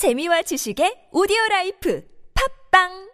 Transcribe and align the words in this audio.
재미와 0.00 0.40
지식의 0.48 1.12
오디오 1.12 1.36
라이프. 1.50 2.00
팟빵 2.32 3.09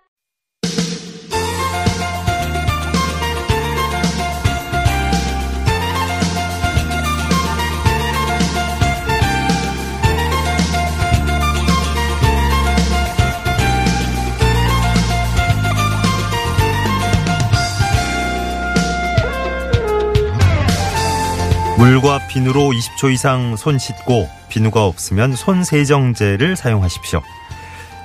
물과 21.87 22.27
비누로 22.27 22.71
20초 22.71 23.13
이상 23.13 23.55
손 23.55 23.79
씻고 23.79 24.29
비누가 24.49 24.85
없으면 24.85 25.37
손 25.37 25.63
세정제를 25.63 26.57
사용하십시오. 26.57 27.23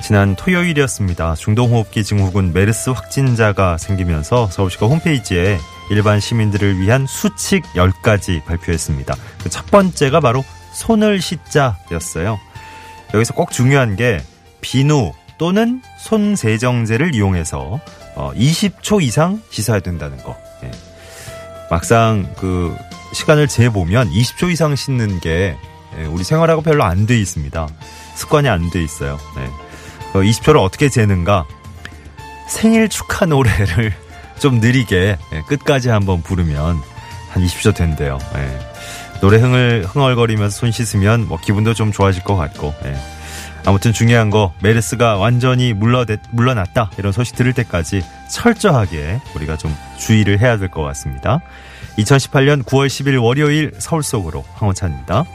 지난 0.03 0.35
토요일이었습니다. 0.35 1.33
중동호흡기 1.33 2.03
증후군 2.03 2.53
메르스 2.53 2.91
확진자가 2.91 3.79
생기면서 3.79 4.45
서울시가 4.51 4.85
홈페이지에 4.85 5.57
일반 5.89 6.19
시민들을 6.19 6.79
위한 6.79 7.07
수칙 7.07 7.63
10가지 7.73 8.45
발표했습니다. 8.45 9.15
그 9.43 9.49
첫 9.49 9.65
번째가 9.71 10.19
바로 10.19 10.43
손을 10.73 11.19
씻자였어요. 11.19 12.39
여기서 13.15 13.33
꼭 13.33 13.49
중요한 13.49 13.95
게 13.95 14.21
비누 14.61 15.11
또는 15.39 15.81
손 15.97 16.35
세정제를 16.35 17.15
이용해서 17.15 17.79
20초 18.15 19.01
이상 19.01 19.41
씻어야 19.49 19.79
된다는 19.79 20.17
거. 20.17 20.37
예. 20.65 20.69
막상 21.71 22.31
그 22.37 22.77
시간을 23.13 23.47
재보면 23.47 24.09
20초 24.11 24.51
이상 24.51 24.75
씻는 24.75 25.19
게 25.19 25.57
예, 25.99 26.05
우리 26.05 26.23
생활하고 26.23 26.61
별로 26.61 26.83
안 26.83 27.05
돼 27.05 27.17
있습니다. 27.19 27.67
습관이 28.15 28.47
안 28.49 28.69
돼 28.69 28.81
있어요. 28.83 29.19
네. 29.35 29.49
20초를 30.13 30.57
어떻게 30.61 30.89
재는가? 30.89 31.45
생일 32.47 32.89
축하 32.89 33.25
노래를 33.25 33.93
좀 34.39 34.59
느리게 34.59 35.17
예, 35.33 35.41
끝까지 35.47 35.89
한번 35.89 36.21
부르면 36.21 36.81
한 37.29 37.45
20초 37.45 37.75
된대요. 37.75 38.17
예. 38.35 38.59
노래 39.21 39.37
흥을 39.37 39.85
흥얼거리면서 39.87 40.57
손 40.57 40.71
씻으면 40.71 41.27
뭐 41.27 41.39
기분도 41.39 41.73
좀 41.73 41.91
좋아질 41.91 42.23
것 42.23 42.35
같고. 42.35 42.73
아무튼 43.65 43.93
중요한 43.93 44.29
거 44.29 44.53
메르스가 44.61 45.17
완전히 45.17 45.73
물러대, 45.73 46.17
물러났다 46.31 46.91
이런 46.97 47.11
소식 47.11 47.35
들을 47.35 47.53
때까지 47.53 48.03
철저하게 48.29 49.21
우리가 49.35 49.57
좀 49.57 49.75
주의를 49.99 50.39
해야 50.39 50.57
될 50.57 50.69
것 50.69 50.81
같습니다. 50.83 51.41
2018년 51.97 52.63
9월 52.63 52.87
10일 52.87 53.21
월요일 53.21 53.73
서울 53.77 54.01
속으로 54.03 54.43
황원찬입니다. 54.53 55.25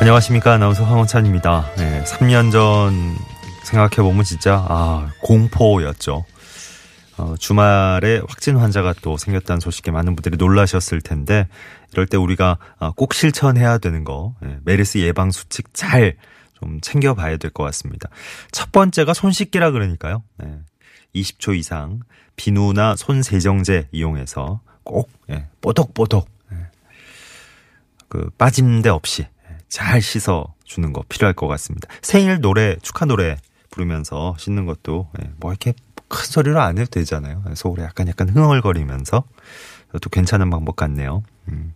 안녕하십니까 0.00 0.54
아나운서 0.54 0.84
황원찬입니다. 0.84 1.70
네, 1.76 2.02
3년 2.04 2.50
전 2.50 3.16
생각해보면 3.64 4.24
진짜 4.24 4.64
아 4.68 5.10
공포였죠. 5.20 6.24
어, 7.20 7.36
주말에 7.38 8.22
확진 8.26 8.56
환자가 8.56 8.94
또 9.02 9.16
생겼다는 9.16 9.60
소식에 9.60 9.90
많은 9.90 10.16
분들이 10.16 10.36
놀라셨을 10.36 11.00
텐데 11.02 11.46
이럴 11.92 12.06
때 12.06 12.16
우리가 12.16 12.56
어, 12.78 12.92
꼭 12.92 13.12
실천해야 13.14 13.78
되는 13.78 14.04
거 14.04 14.34
예, 14.44 14.58
메르스 14.64 14.98
예방 14.98 15.30
수칙 15.30 15.74
잘 15.74 16.16
좀 16.60 16.80
챙겨봐야 16.80 17.36
될 17.38 17.50
것 17.50 17.64
같습니다. 17.64 18.08
첫 18.52 18.70
번째가 18.70 19.14
손 19.14 19.32
씻기라 19.32 19.70
그러니까요. 19.70 20.22
네. 20.36 20.60
20초 21.14 21.56
이상 21.56 22.00
비누나 22.36 22.96
손 22.96 23.22
세정제 23.22 23.88
이용해서 23.92 24.60
꼭 24.84 25.10
예, 25.30 25.48
뽀독뽀독 25.60 26.28
예. 26.52 26.56
그 28.08 28.30
빠짐대 28.38 28.88
없이 28.88 29.26
잘 29.68 30.02
씻어 30.02 30.54
주는 30.64 30.92
거 30.92 31.02
필요할 31.08 31.34
것 31.34 31.48
같습니다. 31.48 31.88
생일 32.02 32.40
노래 32.40 32.76
축하 32.82 33.04
노래 33.06 33.36
부르면서 33.70 34.36
씻는 34.38 34.66
것도 34.66 35.10
뭐 35.36 35.52
이렇게 35.52 35.72
큰 36.10 36.24
소리로 36.26 36.60
안 36.60 36.76
해도 36.76 36.90
되잖아요. 36.90 37.42
속으로 37.54 37.82
약간 37.84 38.08
약간 38.08 38.28
흥얼거리면서 38.28 39.24
또 40.02 40.10
괜찮은 40.10 40.50
방법 40.50 40.76
같네요. 40.76 41.22
음. 41.48 41.72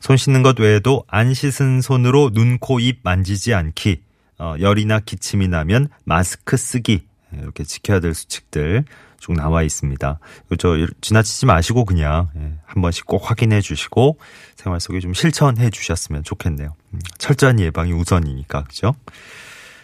손 0.00 0.16
씻는 0.16 0.42
것 0.42 0.58
외에도 0.58 1.04
안 1.08 1.34
씻은 1.34 1.82
손으로 1.82 2.30
눈, 2.32 2.58
코, 2.58 2.80
입 2.80 3.00
만지지 3.02 3.52
않기, 3.52 4.02
어, 4.38 4.54
열이나 4.58 5.00
기침이 5.00 5.48
나면 5.48 5.88
마스크 6.04 6.56
쓰기 6.56 7.02
이렇게 7.32 7.64
지켜야 7.64 8.00
될 8.00 8.14
수칙들 8.14 8.84
쭉 9.18 9.34
나와 9.34 9.62
있습니다. 9.62 10.18
저 10.58 10.86
지나치지 11.02 11.44
마시고 11.44 11.84
그냥 11.84 12.30
예, 12.36 12.54
한 12.64 12.80
번씩 12.80 13.04
꼭 13.04 13.30
확인해 13.30 13.60
주시고 13.60 14.18
생활 14.56 14.80
속에 14.80 15.00
좀 15.00 15.12
실천해 15.12 15.68
주셨으면 15.68 16.24
좋겠네요. 16.24 16.74
음, 16.94 17.00
철저한 17.18 17.60
예방이 17.60 17.92
우선이니까 17.92 18.64
그죠? 18.64 18.94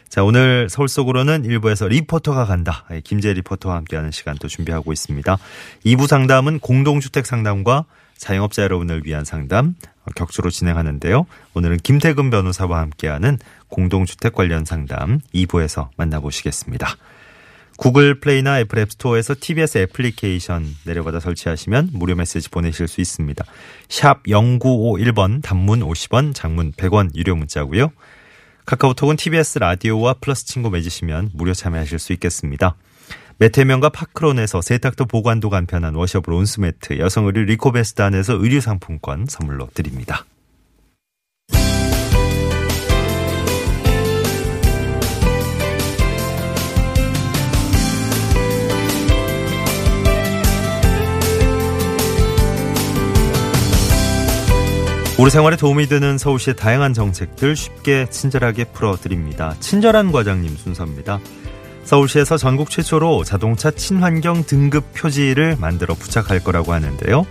자, 0.08 0.22
오늘 0.22 0.68
서울 0.70 0.88
속으로는 0.88 1.44
일부에서 1.44 1.88
리포터가 1.88 2.46
간다. 2.46 2.84
예, 2.92 3.00
김재 3.00 3.32
리포터와 3.34 3.76
함께하는 3.76 4.10
시간 4.12 4.36
도 4.36 4.48
준비하고 4.48 4.92
있습니다. 4.92 5.36
2부 5.84 6.06
상담은 6.06 6.60
공동주택 6.60 7.26
상담과 7.26 7.84
자영업자 8.16 8.62
여러분을 8.62 9.02
위한 9.04 9.24
상담 9.24 9.74
격주로 10.14 10.50
진행하는데요. 10.50 11.26
오늘은 11.54 11.78
김태근 11.78 12.30
변호사와 12.30 12.80
함께하는 12.80 13.38
공동주택 13.68 14.32
관련 14.32 14.64
상담 14.64 15.20
2부에서 15.34 15.88
만나보시겠습니다. 15.96 16.96
구글 17.76 18.20
플레이나 18.20 18.58
애플 18.60 18.78
앱스토어에서 18.78 19.34
TBS 19.38 19.78
애플리케이션 19.78 20.64
내려받아 20.84 21.20
설치하시면 21.20 21.90
무료 21.92 22.14
메시지 22.14 22.48
보내실 22.48 22.88
수 22.88 23.02
있습니다. 23.02 23.44
샵 23.88 24.22
0951번 24.22 25.42
단문 25.42 25.80
50원 25.80 26.34
장문 26.34 26.72
100원 26.72 27.14
유료 27.14 27.36
문자고요. 27.36 27.92
카카오톡은 28.66 29.14
TBS 29.14 29.60
라디오와 29.60 30.14
플러스 30.14 30.44
친구 30.44 30.70
맺으시면 30.70 31.30
무료 31.34 31.54
참여하실 31.54 32.00
수 32.00 32.12
있겠습니다. 32.14 32.74
메테면과 33.38 33.90
파크론에서 33.90 34.60
세탁도 34.60 35.04
보관도 35.04 35.50
간편한 35.50 35.94
워셔블 35.94 36.34
온수매트, 36.34 36.98
여성 36.98 37.26
의류 37.26 37.42
리코베스단에서 37.44 38.34
의류 38.34 38.60
상품권 38.60 39.26
선물로 39.28 39.68
드립니다. 39.72 40.24
우리 55.18 55.30
생활에 55.30 55.56
도움이 55.56 55.86
되는 55.86 56.18
서울시의 56.18 56.56
다양한 56.56 56.92
정책들 56.92 57.56
쉽게 57.56 58.06
친절하게 58.10 58.64
풀어드립니다. 58.64 59.54
친절한 59.60 60.12
과장님 60.12 60.56
순서입니다. 60.56 61.20
서울시에서 61.84 62.36
전국 62.36 62.68
최초로 62.68 63.24
자동차 63.24 63.70
친환경 63.70 64.44
등급 64.44 64.92
표지를 64.92 65.56
만들어 65.58 65.94
부착할 65.94 66.40
거라고 66.44 66.74
하는데요. 66.74 67.26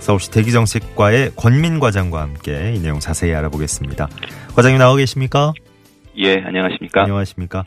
서울시 0.00 0.30
대기정책과의 0.30 1.32
권민 1.34 1.80
과장과 1.80 2.20
함께 2.20 2.74
이 2.74 2.80
내용 2.80 3.00
자세히 3.00 3.34
알아보겠습니다. 3.34 4.08
과장님 4.54 4.78
나와 4.78 4.96
계십니까? 4.96 5.54
예, 6.18 6.42
안녕하십니까? 6.44 7.02
안녕하십니까? 7.02 7.64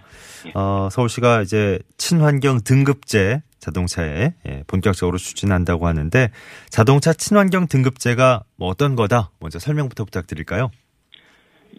어, 0.55 0.89
서울시가 0.91 1.41
이제 1.41 1.79
친환경 1.97 2.59
등급제 2.63 3.41
자동차에 3.59 4.33
예, 4.47 4.63
본격적으로 4.67 5.17
추진한다고 5.17 5.87
하는데 5.87 6.29
자동차 6.69 7.13
친환경 7.13 7.67
등급제가 7.67 8.43
뭐 8.57 8.67
어떤 8.67 8.95
거다? 8.95 9.29
먼저 9.39 9.59
설명부터 9.59 10.03
부탁드릴까요? 10.05 10.69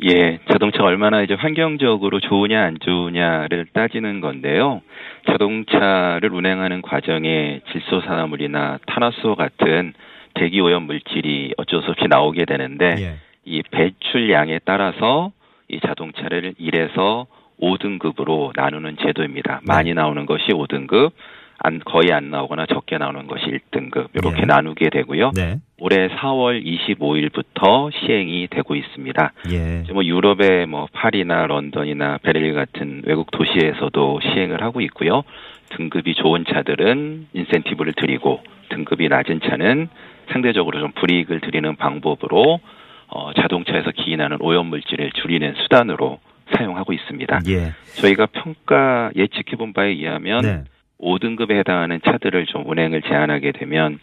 예, 0.03 0.41
자동차가 0.51 0.85
얼마나 0.85 1.23
이제 1.23 1.35
환경적으로 1.35 2.19
좋으냐 2.21 2.61
안 2.61 2.79
좋으냐를 2.81 3.67
따지는 3.73 4.21
건데요. 4.21 4.83
자동차를 5.31 6.33
운행하는 6.33 6.83
과정에 6.83 7.61
질소산화물이나 7.73 8.81
탄화수 8.87 9.37
같은 9.37 9.93
대기 10.35 10.61
오염 10.61 10.85
물질이 10.85 11.55
어쩔 11.59 11.83
수 11.83 11.91
없이 11.91 12.06
나오게 12.09 12.44
되는데 12.44 12.97
예. 12.99 13.15
이 13.44 13.62
배출량에 13.71 14.61
따라서 14.65 15.31
이 15.69 15.79
자동차를 15.81 16.55
1에서 16.61 17.27
5등급으로 17.64 18.52
나누는 18.55 18.96
제도입니다. 19.02 19.61
네. 19.61 19.66
많이 19.66 19.94
나오는 19.94 20.26
것이 20.26 20.49
5등급, 20.49 21.12
안, 21.58 21.81
거의 21.81 22.12
안 22.12 22.31
나오거나 22.31 22.66
적게 22.66 22.99
나오는 22.99 23.26
것이 23.26 23.46
1등급 23.46 24.08
이렇게 24.14 24.43
예. 24.43 24.44
나누게 24.44 24.90
되고요. 24.90 25.31
네. 25.34 25.56
올해 25.78 26.08
4월 26.08 26.62
25일부터 26.64 27.90
시행이 27.93 28.49
되고 28.50 28.75
있습니다. 28.75 29.32
예. 29.52 29.84
뭐 29.93 30.05
유럽의 30.05 30.66
뭐 30.66 30.88
파리나 30.93 31.46
런던이나 31.46 32.19
베를린 32.22 32.55
같은 32.55 33.02
외국 33.06 33.31
도시에서도 33.31 34.20
시행을 34.20 34.62
하고 34.62 34.81
있고요. 34.82 35.22
등급이 35.70 36.14
좋은 36.14 36.44
차들은 36.44 37.28
인센티브를 37.32 37.94
드리고 37.94 38.43
등급이 38.70 39.08
낮은 39.08 39.40
차는 39.40 39.88
상대적으로 40.32 40.81
좀 40.81 40.93
불이익을 40.93 41.40
드리는 41.40 41.76
방법으로 41.76 42.61
어, 43.08 43.32
자동차에서 43.34 43.93
기인하는 43.93 44.38
오염 44.40 44.66
물질을 44.66 45.12
줄이는 45.12 45.55
수단으로 45.62 46.19
사용하고 46.56 46.93
있습니다. 46.93 47.41
예. 47.49 47.73
저희가 47.96 48.26
평가 48.26 49.11
예측해 49.17 49.56
본 49.56 49.73
바에 49.73 49.91
의하면 49.91 50.43
네. 50.43 50.64
5등급에 51.00 51.52
해당하는 51.58 52.00
차들을 52.05 52.46
좀 52.46 52.69
운행을 52.69 53.02
제한하게 53.02 53.52
되면 53.52 53.99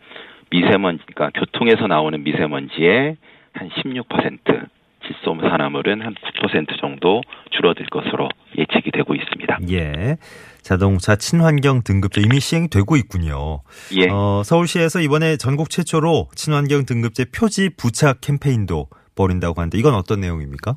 미세먼지, 0.50 1.04
그러니까 1.14 1.40
교통에서 1.40 1.88
나오는 1.88 2.22
미세먼지의 2.24 3.16
한 3.54 3.70
16%, 3.70 4.68
질소 5.08 5.38
산화물은 5.42 6.02
한 6.02 6.14
9% 6.14 6.80
정도 6.80 7.22
줄어들 7.52 7.86
것으로 7.88 8.30
예측이 8.58 8.92
되고 8.92 9.16
있습니다. 9.16 9.60
예. 9.72 10.18
자동차 10.62 11.16
친환경 11.16 11.82
등급제 11.84 12.22
이미 12.22 12.40
시행되고 12.40 12.96
있군요. 12.98 13.62
예. 14.00 14.10
어, 14.10 14.44
서울시에서 14.44 15.00
이번에 15.00 15.38
전국 15.38 15.70
최초로 15.70 16.30
친환경 16.36 16.86
등급제 16.86 17.26
표지 17.36 17.70
부착 17.76 18.22
캠페인도 18.22 18.88
벌인다고 19.16 19.60
하는데 19.60 19.78
이건 19.78 19.96
어떤 19.96 20.22
내용입니까? 20.22 20.76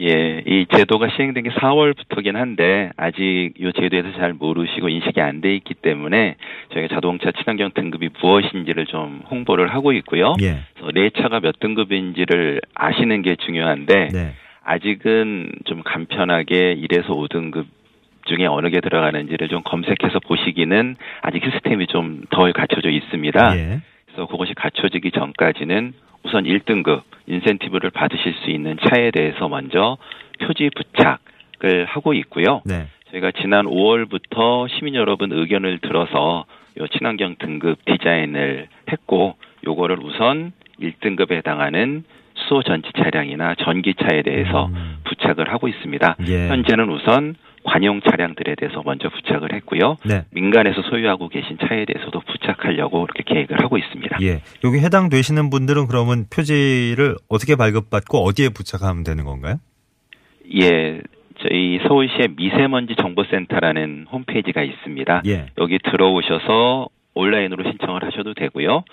예, 0.00 0.42
이 0.44 0.66
제도가 0.74 1.08
시행된 1.14 1.44
게 1.44 1.50
4월부터긴 1.50 2.34
한데 2.34 2.90
아직 2.96 3.52
이 3.56 3.72
제도에서 3.78 4.12
잘 4.18 4.32
모르시고 4.32 4.88
인식이 4.88 5.20
안 5.20 5.40
돼 5.40 5.54
있기 5.56 5.74
때문에 5.74 6.34
저희가 6.72 6.94
자동차 6.94 7.30
친환경 7.30 7.70
등급이 7.74 8.08
무엇인지를 8.20 8.86
좀 8.86 9.22
홍보를 9.30 9.72
하고 9.72 9.92
있고요. 9.92 10.34
예. 10.42 10.58
그래서 10.74 10.90
내 10.92 11.10
차가 11.10 11.38
몇 11.40 11.60
등급인지를 11.60 12.60
아시는 12.74 13.22
게 13.22 13.36
중요한데 13.36 14.08
네. 14.12 14.32
아직은 14.64 15.50
좀 15.66 15.82
간편하게 15.84 16.76
1에서 16.76 17.08
5등급 17.08 17.66
중에 18.26 18.46
어느 18.46 18.70
게 18.70 18.80
들어가는지를 18.80 19.48
좀 19.48 19.62
검색해서 19.64 20.18
보시기는 20.20 20.96
아직 21.22 21.44
시스템이 21.44 21.86
좀 21.88 22.22
덜 22.30 22.52
갖춰져 22.52 22.88
있습니다. 22.90 23.56
예. 23.58 23.80
그래서 24.14 24.26
그것이 24.30 24.54
갖춰지기 24.54 25.10
전까지는 25.10 25.92
우선 26.22 26.44
1등급 26.44 27.02
인센티브를 27.26 27.90
받으실 27.90 28.34
수 28.44 28.50
있는 28.50 28.76
차에 28.88 29.10
대해서 29.10 29.48
먼저 29.48 29.98
표지 30.40 30.70
부착을 30.74 31.84
하고 31.86 32.14
있고요. 32.14 32.62
네. 32.64 32.86
저희가 33.10 33.32
지난 33.32 33.66
5월부터 33.66 34.68
시민 34.70 34.94
여러분 34.94 35.32
의견을 35.32 35.80
들어서 35.80 36.44
요 36.78 36.86
친환경 36.88 37.36
등급 37.38 37.84
디자인을 37.84 38.68
했고 38.90 39.36
요거를 39.66 39.98
우선 40.00 40.52
1등급에 40.80 41.32
해당하는 41.32 42.04
수소 42.34 42.62
전지 42.62 42.90
차량이나 42.96 43.54
전기차에 43.56 44.22
대해서 44.22 44.66
음. 44.66 44.98
부착을 45.04 45.52
하고 45.52 45.68
있습니다. 45.68 46.16
예. 46.28 46.48
현재는 46.48 46.90
우선 46.90 47.36
관용 47.64 48.00
차량들에 48.02 48.54
대해서 48.56 48.82
먼저 48.84 49.08
부착을 49.08 49.52
했고요. 49.54 49.96
네. 50.04 50.24
민간에서 50.30 50.82
소유하고 50.82 51.28
계신 51.28 51.58
차에 51.58 51.86
대해서도 51.86 52.20
부착하려고 52.20 53.04
이렇게 53.04 53.22
계획을 53.26 53.60
하고 53.60 53.78
있습니다. 53.78 54.18
예. 54.22 54.42
여기 54.64 54.78
해당되시는 54.78 55.50
분들은 55.50 55.86
그러면 55.88 56.26
표지를 56.32 57.16
어떻게 57.28 57.56
발급받고 57.56 58.18
어디에 58.18 58.50
부착하면 58.50 59.02
되는 59.02 59.24
건가요? 59.24 59.56
예, 60.60 61.00
저희 61.40 61.80
서울시의 61.88 62.28
미세먼지 62.36 62.94
정보센터라는 62.96 64.06
홈페이지가 64.12 64.62
있습니다. 64.62 65.22
예. 65.26 65.46
여기 65.58 65.78
들어오셔서 65.78 66.88
온라인으로 67.14 67.64
신청을 67.64 68.04
하셔도 68.04 68.34
되고요. 68.34 68.84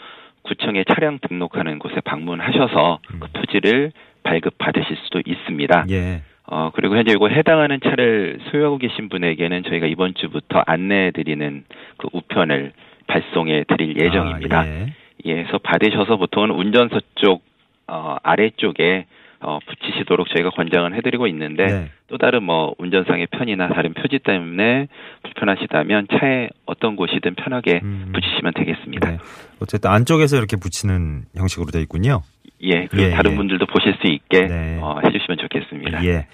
구청에 0.43 0.83
차량 0.91 1.19
등록하는 1.27 1.77
곳에 1.77 1.99
방문하셔서 2.03 2.99
그 3.07 3.27
표지를 3.33 3.91
발급 4.23 4.57
받으실 4.57 4.97
수도 5.03 5.21
있습니다. 5.25 5.85
예. 5.89 6.21
어, 6.53 6.69
그리고 6.75 6.97
현재 6.97 7.13
이거 7.13 7.29
해당하는 7.29 7.79
차를 7.81 8.39
소유하고 8.51 8.77
계신 8.77 9.07
분에게는 9.07 9.63
저희가 9.63 9.87
이번 9.87 10.13
주부터 10.15 10.61
안내해 10.65 11.11
드리는 11.11 11.63
그 11.95 12.09
우편을 12.11 12.73
발송해 13.07 13.63
드릴 13.69 13.97
예정입니다. 13.97 14.59
아, 14.59 14.67
예. 14.67 14.93
예, 15.25 15.33
그래서 15.43 15.59
받으셔서 15.59 16.17
보통은 16.17 16.51
운전석 16.51 17.03
쪽 17.15 17.43
어, 17.87 18.17
아래쪽에 18.21 19.05
어, 19.39 19.59
붙이시도록 19.65 20.27
저희가 20.27 20.49
권장을 20.49 20.93
해드리고 20.93 21.25
있는데 21.27 21.65
네. 21.65 21.91
또 22.09 22.17
다른 22.17 22.43
뭐 22.43 22.75
운전상의 22.77 23.27
편이나 23.31 23.69
다른 23.69 23.93
표지 23.93 24.19
때문에 24.19 24.89
불편하시다면 25.23 26.07
차에 26.11 26.49
어떤 26.65 26.97
곳이든 26.97 27.35
편하게 27.35 27.79
음. 27.81 28.11
붙이시면 28.13 28.53
되겠습니다. 28.55 29.09
네. 29.09 29.17
어쨌든 29.61 29.89
안쪽에서 29.89 30.35
이렇게 30.35 30.57
붙이는 30.57 31.23
형식으로 31.33 31.71
되어 31.71 31.81
있군요. 31.81 32.23
예, 32.63 32.85
그 32.85 33.01
예, 33.01 33.09
다른 33.11 33.31
예. 33.31 33.35
분들도 33.35 33.65
보실 33.65 33.95
수 34.01 34.07
있게 34.07 34.41
네. 34.47 34.79
어, 34.81 34.99
해주시면 35.03 35.37
좋겠습니다. 35.37 36.05
예. 36.05 36.27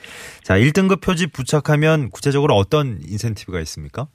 자, 0.44 0.58
1등급 0.58 1.02
표지 1.02 1.28
부착하면 1.28 2.10
구체적으로 2.10 2.56
어떤 2.56 3.00
인센티브가 3.08 3.60
있습니까? 3.62 4.08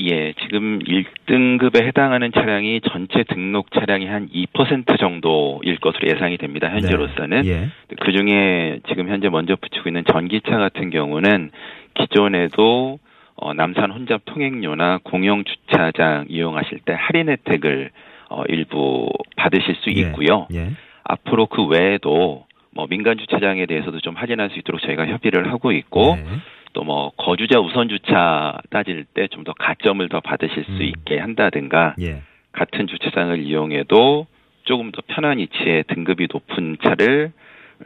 예, 0.00 0.32
지금 0.42 0.80
1등급에 0.80 1.84
해당하는 1.86 2.32
차량이 2.32 2.80
전체 2.90 3.22
등록 3.24 3.70
차량이 3.72 4.06
한 4.06 4.28
2% 4.28 4.98
정도일 4.98 5.78
것으로 5.78 6.08
예상이 6.08 6.36
됩니다. 6.36 6.68
현재로서는. 6.68 7.42
네. 7.42 7.48
예. 7.48 7.68
그 8.00 8.12
중에 8.12 8.80
지금 8.88 9.08
현재 9.08 9.28
먼저 9.28 9.54
붙이고 9.54 9.88
있는 9.88 10.04
전기차 10.10 10.50
같은 10.58 10.90
경우는 10.90 11.50
기존에도 11.94 12.98
어, 13.36 13.52
남산 13.54 13.90
혼잡 13.90 14.22
통행료나 14.24 15.00
공영 15.04 15.44
주차장 15.44 16.26
이용하실 16.28 16.80
때 16.84 16.94
할인 16.96 17.28
혜택을 17.28 17.90
어, 18.30 18.42
일부 18.48 19.08
받으실 19.36 19.76
수 19.76 19.90
예. 19.90 20.00
있고요. 20.00 20.48
예. 20.54 20.70
앞으로 21.04 21.46
그 21.46 21.64
외에도 21.66 22.46
뭐 22.72 22.86
민간 22.88 23.18
주차장에 23.18 23.66
대해서도 23.66 24.00
좀 24.00 24.14
할인할 24.16 24.50
수 24.50 24.58
있도록 24.58 24.80
저희가 24.82 25.06
협의를 25.06 25.50
하고 25.52 25.70
있고 25.72 26.16
네. 26.16 26.24
또뭐 26.72 27.12
거주자 27.16 27.60
우선 27.60 27.88
주차 27.88 28.58
따질 28.70 29.04
때 29.14 29.28
좀 29.28 29.44
더 29.44 29.52
가점을 29.52 30.06
더 30.08 30.20
받으실 30.20 30.64
수 30.64 30.72
음. 30.72 30.82
있게 30.82 31.18
한다든가 31.18 31.94
예. 32.00 32.22
같은 32.52 32.86
주차장을 32.86 33.38
이용해도 33.38 34.26
조금 34.64 34.90
더 34.90 35.02
편한 35.06 35.38
위치에 35.38 35.82
등급이 35.88 36.28
높은 36.32 36.78
차를 36.82 37.32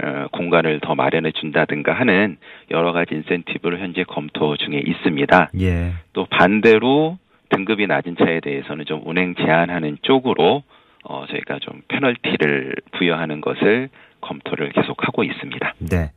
어, 0.02 0.26
공간을 0.30 0.80
더 0.80 0.94
마련해 0.94 1.32
준다든가 1.32 1.92
하는 1.92 2.36
여러 2.70 2.92
가지 2.92 3.14
인센티브를 3.14 3.80
현재 3.80 4.04
검토 4.04 4.56
중에 4.56 4.80
있습니다. 4.86 5.50
예. 5.60 5.92
또 6.12 6.26
반대로 6.26 7.18
등급이 7.50 7.86
낮은 7.86 8.16
차에 8.16 8.40
대해서는 8.40 8.84
좀 8.84 9.02
운행 9.04 9.34
제한하는 9.34 9.98
쪽으로 10.02 10.62
어, 11.08 11.24
저희가 11.26 11.58
좀 11.60 11.80
페널티를 11.88 12.74
부여하는 12.98 13.40
것을 13.40 13.88
검토를 14.20 14.72
계속하고 14.72 15.24
있습니다. 15.24 15.74
네. 15.78 16.12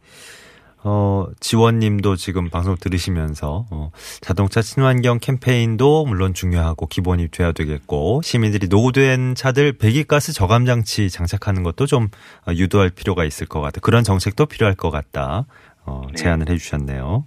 어, 0.84 1.28
지원님도 1.40 2.16
지금 2.16 2.50
방송 2.50 2.76
들으시면서, 2.76 3.68
어, 3.72 3.92
자동차 4.20 4.62
친환경 4.62 5.20
캠페인도 5.20 6.06
물론 6.06 6.34
중요하고 6.34 6.88
기본이 6.88 7.30
돼야 7.30 7.52
되겠고, 7.52 8.22
시민들이 8.24 8.68
노후된 8.68 9.36
차들 9.36 9.74
배기가스 9.74 10.34
저감 10.34 10.66
장치 10.66 11.10
장착하는 11.10 11.64
것도 11.64 11.86
좀 11.86 12.10
어, 12.48 12.52
유도할 12.52 12.90
필요가 12.90 13.24
있을 13.26 13.48
것 13.48 13.62
같다. 13.62 13.80
그런 13.80 14.04
정책도 14.04 14.48
필요할 14.48 14.76
것 14.76 14.90
같다. 14.90 15.46
어, 15.86 16.02
네. 16.08 16.16
제안을 16.16 16.50
해 16.50 16.58
주셨네요. 16.58 17.26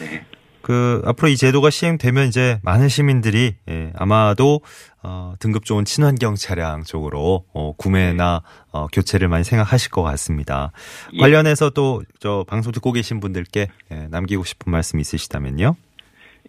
네. 0.00 0.24
그, 0.66 1.00
앞으로 1.04 1.28
이 1.28 1.36
제도가 1.36 1.70
시행되면 1.70 2.26
이제 2.26 2.58
많은 2.64 2.88
시민들이, 2.88 3.52
예, 3.68 3.92
아마도, 3.96 4.62
어, 5.00 5.34
등급 5.38 5.64
좋은 5.64 5.84
친환경 5.84 6.34
차량 6.34 6.82
쪽으로, 6.82 7.44
어, 7.54 7.72
구매나, 7.78 8.42
어, 8.72 8.88
교체를 8.88 9.28
많이 9.28 9.44
생각하실 9.44 9.92
것 9.92 10.02
같습니다. 10.02 10.72
예. 11.12 11.18
관련해서 11.18 11.70
또, 11.70 12.02
저, 12.18 12.44
방송 12.48 12.72
듣고 12.72 12.90
계신 12.90 13.20
분들께, 13.20 13.68
예, 13.92 14.08
남기고 14.10 14.42
싶은 14.42 14.72
말씀 14.72 14.98
있으시다면요? 14.98 15.76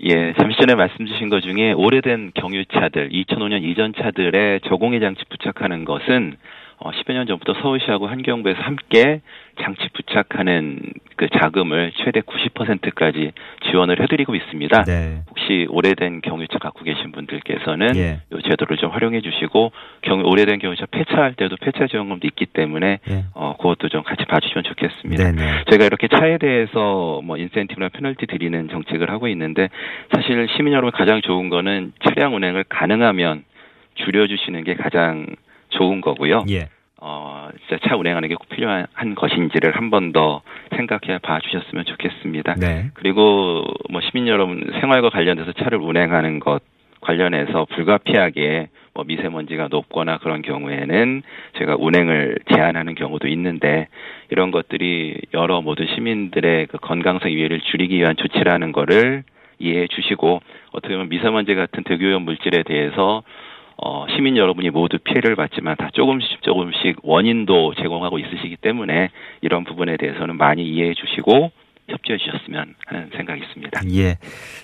예, 0.02 0.34
잠시 0.34 0.58
전에 0.60 0.74
말씀 0.74 1.06
주신 1.06 1.30
것 1.30 1.42
중에 1.42 1.74
오래된 1.74 2.32
경유차들, 2.34 3.12
2005년 3.12 3.62
이전 3.66 3.94
차들에 3.96 4.62
저공해 4.68 5.00
장치 5.00 5.22
부착하는 5.30 5.86
것은 5.86 6.38
어, 6.80 6.92
10여 6.92 7.14
년 7.14 7.26
전부터 7.26 7.56
서울시하고 7.62 8.08
환경부에서 8.08 8.62
함께 8.62 9.22
장치 9.60 9.90
부착하는 9.94 10.80
그 11.16 11.28
자금을 11.30 11.92
최대 12.04 12.22
90%까지 12.22 13.32
지원을 13.66 14.00
해드리고 14.02 14.36
있습니다. 14.36 14.84
네. 14.84 15.22
혹시 15.28 15.66
오래된 15.72 16.22
경유차 16.22 16.60
갖고 16.60 16.84
계신 16.84 17.12
분들께서는 17.12 17.96
예. 17.96 18.22
이 18.32 18.42
제도를 18.44 18.78
좀 18.78 18.92
활용해 18.92 19.22
주시고 19.22 19.72
경 20.04 20.24
오래된 20.24 20.60
경유차 20.60 20.86
폐차할 20.92 21.34
때도 21.34 21.58
폐차 21.60 21.88
지원금도 21.88 22.28
있기 22.28 22.46
때문에 22.46 23.00
예. 23.10 23.24
어 23.34 23.56
그것도 23.58 23.90
좀 23.90 24.04
같이 24.04 24.26
봐주시면 24.26 24.64
좋겠습니다. 24.64 25.32
네네. 25.32 25.64
저희가 25.70 25.86
이렇게 25.86 26.08
차에 26.08 26.38
대해서 26.38 27.22
뭐 27.24 27.38
인센티브나 27.38 27.90
페널티 27.90 28.28
드리는 28.28 28.70
정책을 28.70 29.10
하고 29.10 29.28
있는데 29.30 29.70
사실 30.14 30.48
시민 30.56 30.74
여러분 30.74 30.92
가장 30.92 31.22
좋은 31.22 31.50
거는 31.50 31.94
차량 32.04 32.36
운행을 32.36 32.66
가능하면 32.70 33.44
줄여주시는 33.96 34.64
게 34.64 34.76
가장 34.76 35.26
좋은 35.70 36.02
거고요. 36.02 36.46
예. 36.50 36.70
어, 37.00 37.50
진짜 37.68 37.88
차 37.88 37.96
운행하는 37.96 38.28
게 38.30 38.36
꼭 38.36 38.50
필요한 38.50 38.88
것인지를 39.16 39.76
한 39.76 39.90
번 39.92 40.12
더 40.14 40.42
생각해 40.76 41.20
봐 41.20 41.40
주셨으면 41.40 41.86
좋겠습니다. 41.86 42.56
네. 42.56 42.90
그리고 42.96 43.64
뭐 43.90 44.02
시민 44.02 44.28
여러분 44.28 44.68
생활과 44.82 45.10
관련돼서 45.10 45.52
차를 45.54 45.78
운행하는 45.78 46.40
것 46.40 46.62
관련해서 47.02 47.66
불가피하게 47.76 48.70
뭐 48.94 49.04
미세먼지가 49.06 49.68
높거나 49.70 50.18
그런 50.18 50.42
경우에는 50.42 51.22
제가 51.60 51.76
운행을 51.78 52.40
제한하는 52.52 52.96
경우도 52.96 53.28
있는데 53.28 53.88
이런 54.32 54.50
것들이 54.50 55.16
여러 55.36 55.62
모든 55.62 55.86
시민들의 55.86 56.66
그 56.68 56.78
건강상 56.80 57.30
위해를 57.30 57.62
줄이기 57.62 57.98
위한 57.98 58.16
조치라는 58.16 58.72
거를 58.72 59.24
이해해 59.60 59.88
주시고 59.88 60.42
어떻게 60.72 60.94
보면 60.96 61.10
미세먼지 61.10 61.54
같은 61.54 61.84
대기오염 61.84 62.24
물질에 62.24 62.64
대해서 62.64 63.22
어, 63.78 64.06
시민 64.16 64.38
여러분이 64.38 64.72
모두 64.72 64.98
피해를 64.98 65.36
받지만 65.36 65.76
다 65.78 65.90
조금씩 65.94 66.42
조금씩 66.42 66.98
원인도 67.04 67.76
제공하고 67.76 68.18
있으시기 68.20 68.58
때문에 68.58 69.10
이런 69.42 69.64
부분에 69.64 69.98
대해서는 69.98 70.38
많이 70.38 70.68
이해해 70.68 70.94
주시고 70.96 71.52
협조해 71.88 72.18
주셨으면 72.18 72.76
하는 72.86 73.10
생각이 73.16 73.42
있습니다. 73.42 73.82
예. 73.96 74.18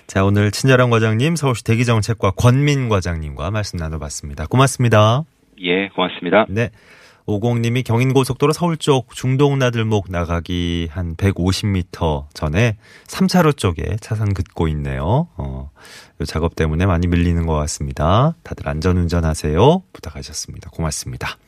자, 0.06 0.24
오늘 0.24 0.50
친절한 0.50 0.90
과장님, 0.90 1.36
서울시 1.36 1.64
대기정책과 1.64 2.32
권민 2.32 2.88
과장님과 2.88 3.50
말씀 3.50 3.78
나눠봤습니다. 3.78 4.46
고맙습니다. 4.46 5.22
예, 5.62 5.88
고맙습니다. 5.88 6.46
네. 6.48 6.68
오공님이 7.26 7.84
경인고속도로 7.84 8.52
서울 8.52 8.76
쪽 8.76 9.14
중동나들목 9.14 10.10
나가기 10.10 10.88
한 10.90 11.16
150m 11.16 12.26
전에 12.34 12.76
3차로 13.06 13.56
쪽에 13.56 13.96
차선 14.00 14.34
긋고 14.34 14.68
있네요. 14.68 15.28
어, 15.36 15.70
이 16.20 16.26
작업 16.26 16.54
때문에 16.54 16.84
많이 16.84 17.06
밀리는 17.06 17.46
것 17.46 17.54
같습니다. 17.54 18.36
다들 18.42 18.68
안전운전 18.68 19.24
하세요. 19.24 19.82
부탁하셨습니다. 19.94 20.70
고맙습니다. 20.70 21.38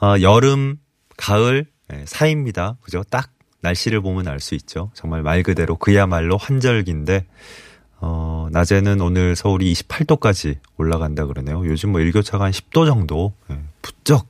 어, 0.00 0.14
여름, 0.20 0.78
가을 1.16 1.66
네, 1.88 2.04
사이입니다. 2.06 2.76
그죠? 2.80 3.02
딱 3.10 3.30
날씨를 3.60 4.00
보면 4.00 4.28
알 4.28 4.38
수 4.38 4.54
있죠. 4.54 4.92
정말 4.94 5.22
말 5.22 5.42
그대로 5.42 5.74
그야말로 5.76 6.36
환절기인데 6.36 7.26
어, 8.00 8.46
낮에는 8.52 9.00
오늘 9.00 9.34
서울이 9.34 9.72
28도까지 9.72 10.58
올라간다 10.76 11.26
그러네요. 11.26 11.66
요즘 11.66 11.90
뭐 11.90 12.00
일교차가 12.00 12.44
한 12.44 12.52
10도 12.52 12.86
정도 12.86 13.32
예, 13.50 13.58
부쩍 13.82 14.20
어, 14.20 14.28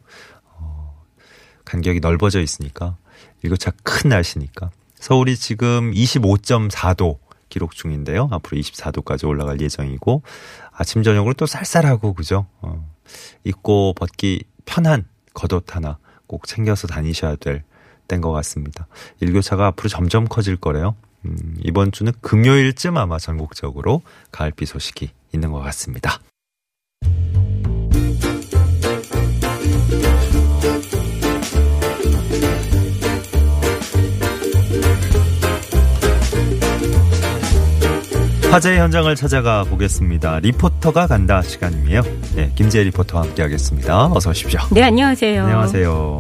간격이 1.69 2.01
넓어져 2.01 2.41
있으니까 2.41 2.97
일교차 3.43 3.73
큰 3.83 4.11
날씨니까 4.11 4.71
서울이 4.95 5.37
지금 5.37 5.93
25.4도 5.93 7.19
기록 7.49 7.75
중인데요. 7.75 8.29
앞으로 8.31 8.61
24도까지 8.61 9.27
올라갈 9.27 9.61
예정이고 9.61 10.23
아침 10.73 11.03
저녁으로 11.03 11.35
또 11.35 11.47
쌀쌀하고 11.47 12.15
그죠? 12.15 12.47
어, 12.61 12.89
입고 13.45 13.95
벗기 13.95 14.45
편한 14.65 15.07
겉옷 15.35 15.75
하나 15.75 15.99
꼭 16.27 16.47
챙겨서 16.47 16.87
다니셔야 16.89 17.37
될 17.37 17.63
때인 18.07 18.21
것 18.23 18.33
같습니다. 18.33 18.87
일교차가 19.21 19.67
앞으로 19.69 19.89
점점 19.89 20.27
커질 20.27 20.57
거래요. 20.57 20.97
음, 21.25 21.57
이번 21.63 21.93
주는 21.93 22.13
금요일쯤 22.21 22.97
아마 22.97 23.19
전국적으로 23.19 24.03
가을비 24.31 24.67
소식이 24.67 25.11
있는 25.33 25.53
것 25.53 25.61
같습니다. 25.61 26.21
화재 38.51 38.79
현장을 38.79 39.15
찾아가 39.15 39.63
보겠습니다. 39.65 40.41
리포터가 40.41 41.07
간다 41.07 41.43
시간이에요. 41.43 42.01
네, 42.35 42.51
김재 42.55 42.83
리포터와 42.85 43.25
함께하겠습니다. 43.25 44.07
어서 44.07 44.31
오십시오. 44.31 44.59
네, 44.71 44.83
안녕하세요. 44.83 45.43
안녕하세요. 45.45 46.19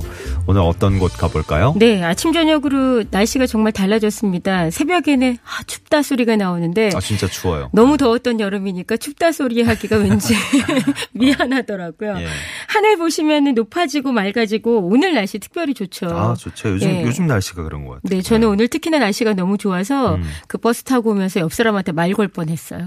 오늘 0.50 0.62
어떤 0.62 0.98
곳 0.98 1.12
가볼까요? 1.12 1.74
네, 1.76 2.02
아침 2.02 2.32
저녁으로 2.32 3.04
날씨가 3.10 3.44
정말 3.46 3.70
달라졌습니다. 3.70 4.70
새벽에는 4.70 5.36
아, 5.44 5.62
춥다 5.66 6.00
소리가 6.00 6.36
나오는데 6.36 6.88
아 6.94 7.00
진짜 7.00 7.26
추워요. 7.26 7.68
너무 7.74 7.98
더웠던 7.98 8.40
여름이니까 8.40 8.96
춥다 8.96 9.32
소리 9.32 9.60
하기가 9.60 9.96
왠지 9.98 10.34
미안하더라고요. 11.12 12.16
예. 12.20 12.26
하늘 12.66 12.96
보시면 12.96 13.52
높아지고 13.52 14.12
맑아지고 14.12 14.88
오늘 14.88 15.12
날씨 15.12 15.38
특별히 15.38 15.74
좋죠. 15.74 16.06
아 16.16 16.34
좋죠. 16.34 16.70
요즘 16.70 16.88
예. 16.92 17.02
요즘 17.04 17.26
날씨가 17.26 17.62
그런 17.62 17.84
것 17.84 17.96
같아요. 18.02 18.16
네, 18.16 18.22
저는 18.22 18.48
오늘 18.48 18.68
특히나 18.68 18.98
날씨가 19.00 19.34
너무 19.34 19.58
좋아서 19.58 20.14
음. 20.14 20.22
그 20.46 20.56
버스 20.56 20.82
타고 20.82 21.10
오면서 21.10 21.40
옆 21.40 21.52
사람한테 21.52 21.92
말 21.92 22.08
걸 22.14 22.26
뻔했어요. 22.26 22.86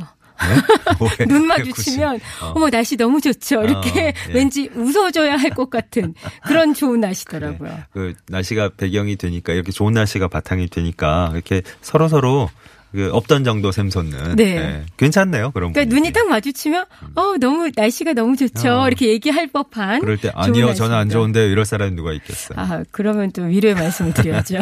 네? 0.50 1.06
왜? 1.20 1.26
눈왜 1.30 1.48
마주치면? 1.48 2.16
어. 2.44 2.54
어머 2.56 2.70
날씨 2.70 2.96
너무 2.98 3.22
좋죠. 3.22 3.64
이렇게 3.64 3.90
어, 3.90 4.04
예. 4.30 4.34
왠지 4.34 4.70
웃어줘야 4.76 5.36
할 5.38 5.52
것 5.52 5.70
같은 5.70 6.14
그런 6.46 6.74
좋은 6.74 7.02
날씨더라고요. 7.02 7.70
네. 7.70 7.84
그 7.92 8.14
날씨가 8.30 8.70
배경이 8.78 9.18
되니까 9.18 9.54
이렇게 9.54 9.72
좋은 9.72 9.94
날씨가 9.94 10.28
바탕이 10.30 10.68
되니까 10.70 11.30
이렇게 11.34 11.62
서로 11.82 12.08
서로 12.08 12.50
그 12.94 13.10
없던 13.14 13.44
정도 13.46 13.72
샘솟는. 13.72 14.36
네. 14.36 14.44
예, 14.58 14.86
괜찮네요. 14.98 15.52
그런 15.52 15.72
그러니까 15.72 15.90
분위기. 15.90 15.96
눈이 15.96 16.12
딱 16.14 16.28
마주치면 16.28 16.86
어 17.16 17.36
너무 17.40 17.70
날씨가 17.74 18.14
너무 18.14 18.36
좋죠 18.36 18.70
어. 18.82 18.88
이렇게 18.88 19.08
얘기할 19.08 19.48
법한 19.48 20.02
그럴 20.02 20.18
때 20.18 20.30
아니요 20.36 20.74
저는 20.74 20.92
안 20.96 21.08
날씨입니다. 21.08 21.14
좋은데 21.14 21.48
이럴 21.52 21.64
사람이 21.66 21.92
누가 21.96 22.12
있겠어요. 22.14 22.60
아 22.60 22.84
그러면 22.92 23.32
또 23.32 23.44
위로의 23.44 23.76
말씀을 23.76 24.14
드려야죠 24.14 24.58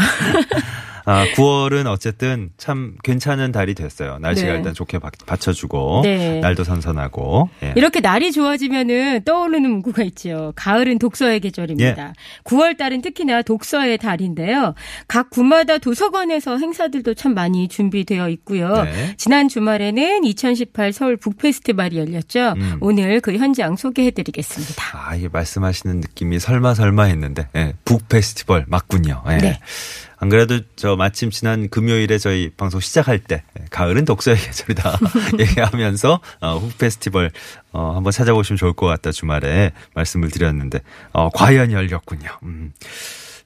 아 1.09 1.25
9월은 1.33 1.87
어쨌든 1.87 2.51
참 2.57 2.95
괜찮은 3.03 3.51
달이 3.51 3.73
됐어요. 3.73 4.19
날씨가 4.19 4.51
네. 4.51 4.57
일단 4.57 4.73
좋게 4.73 4.99
바, 4.99 5.09
받쳐주고 5.25 6.01
네. 6.03 6.39
날도 6.39 6.63
선선하고. 6.63 7.49
예. 7.63 7.73
이렇게 7.75 7.99
날이 7.99 8.31
좋아지면은 8.31 9.23
떠오르는 9.23 9.69
문구가 9.69 10.03
있죠 10.03 10.53
가을은 10.55 10.99
독서의 10.99 11.39
계절입니다 11.39 12.13
9월 12.43 12.77
달은 12.77 13.01
특히나 13.01 13.41
독서의 13.41 13.97
달인데요 13.97 14.73
각 15.07 15.29
구마다 15.29 15.77
도서관에서 15.77 16.57
행사들도 16.57 17.13
참 17.13 17.33
많이 17.33 17.67
준비되어 17.67 18.29
있고요 18.29 18.83
네. 18.83 19.15
지난 19.17 19.47
주말에는 19.47 20.23
2018 20.23 20.93
서울 20.93 21.17
북페스티벌이 21.17 21.97
열렸죠 21.97 22.53
음. 22.57 22.77
오늘 22.81 23.19
그 23.21 23.35
현장 23.37 23.75
소개해드리겠습니다 23.75 24.83
아, 24.93 25.15
이게 25.15 25.29
말씀하시는 25.29 25.99
느낌이 26.01 26.39
설마 26.39 26.73
설마 26.73 27.03
했는데, 27.03 27.47
예, 27.55 27.73
북 27.85 28.07
페스티벌 28.09 28.65
맞군요. 28.67 29.23
예. 29.29 29.37
네. 29.37 29.59
안 30.19 30.29
그래도 30.29 30.59
저 30.75 30.95
마침 30.95 31.31
지난 31.31 31.69
금요일에 31.69 32.17
저희 32.17 32.49
방송 32.49 32.79
시작할 32.79 33.19
때 33.19 33.43
예, 33.59 33.65
가을은 33.69 34.05
독서의 34.05 34.37
계절이다 34.37 34.99
얘기하면서 35.39 36.19
어, 36.41 36.59
북 36.59 36.77
페스티벌 36.77 37.31
어, 37.71 37.93
한번 37.95 38.11
찾아보시면 38.11 38.57
좋을 38.57 38.73
것 38.73 38.85
같다 38.85 39.11
주말에 39.11 39.71
말씀을 39.93 40.29
드렸는데 40.29 40.81
어, 41.13 41.29
과연 41.29 41.71
열렸군요. 41.71 42.29
음. 42.43 42.73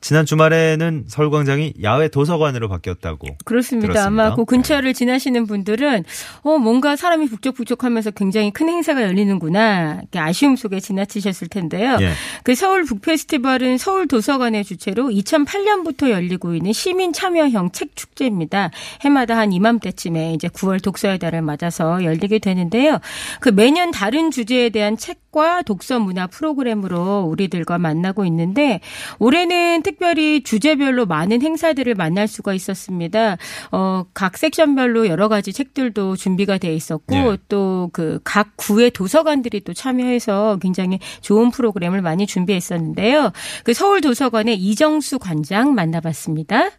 지난 0.03 0.25
주말에는 0.25 1.05
서울광장이 1.07 1.75
야외 1.81 2.09
도서관으로 2.09 2.67
바뀌었다고. 2.67 3.25
그렇습니다. 3.45 3.93
들었습니다. 3.93 4.05
아마 4.05 4.35
그 4.35 4.43
근처를 4.43 4.93
지나시는 4.93 5.47
분들은 5.47 6.03
어 6.41 6.57
뭔가 6.57 6.97
사람이 6.97 7.27
북적북적하면서 7.27 8.11
굉장히 8.11 8.51
큰 8.51 8.67
행사가 8.67 9.01
열리는구나 9.01 9.99
이렇게 10.01 10.19
아쉬움 10.19 10.57
속에 10.57 10.81
지나치셨을 10.81 11.47
텐데요. 11.47 11.97
예. 12.01 12.11
그 12.43 12.53
서울 12.53 12.83
북페스티벌은 12.83 13.77
서울 13.77 14.09
도서관의 14.09 14.65
주체로 14.65 15.07
2008년부터 15.07 16.09
열리고 16.09 16.53
있는 16.53 16.73
시민 16.73 17.13
참여형 17.13 17.71
책 17.71 17.95
축제입니다. 17.95 18.71
해마다 19.05 19.37
한 19.37 19.53
이맘때쯤에 19.53 20.33
이제 20.33 20.49
9월 20.49 20.83
독서의 20.83 21.17
달을 21.17 21.41
맞아서 21.41 22.03
열리게 22.03 22.39
되는데요. 22.39 22.99
그 23.39 23.47
매년 23.47 23.91
다른 23.91 24.31
주제에 24.31 24.69
대한 24.69 24.97
책 24.97 25.22
과 25.33 25.63
독서 25.63 25.99
문화 25.99 26.27
프로그램으로 26.27 27.21
우리들과 27.21 27.79
만나고 27.79 28.23
있는데 28.25 28.81
올해는 29.17 29.81
특별히 29.81 30.43
주제별로 30.43 31.07
많은 31.07 31.41
행사들을 31.41 31.95
만날 31.95 32.27
수가 32.27 32.53
있었습니다. 32.53 33.37
어, 33.71 34.05
각 34.13 34.37
섹션별로 34.37 35.07
여러 35.07 35.29
가지 35.29 35.51
책들도 35.51 36.17
준비가 36.17 36.59
돼 36.59 36.71
있었고 36.75 37.15
예. 37.15 37.37
또그 37.49 38.19
각 38.23 38.55
구의 38.57 38.91
도서관들이 38.91 39.61
또 39.61 39.73
참여해서 39.73 40.59
굉장히 40.61 40.99
좋은 41.21 41.49
프로그램을 41.49 42.03
많이 42.03 42.27
준비했었는데요. 42.27 43.31
그 43.63 43.73
서울 43.73 44.01
도서관의 44.01 44.57
이정수 44.57 45.17
관장 45.17 45.73
만나봤습니다. 45.73 46.69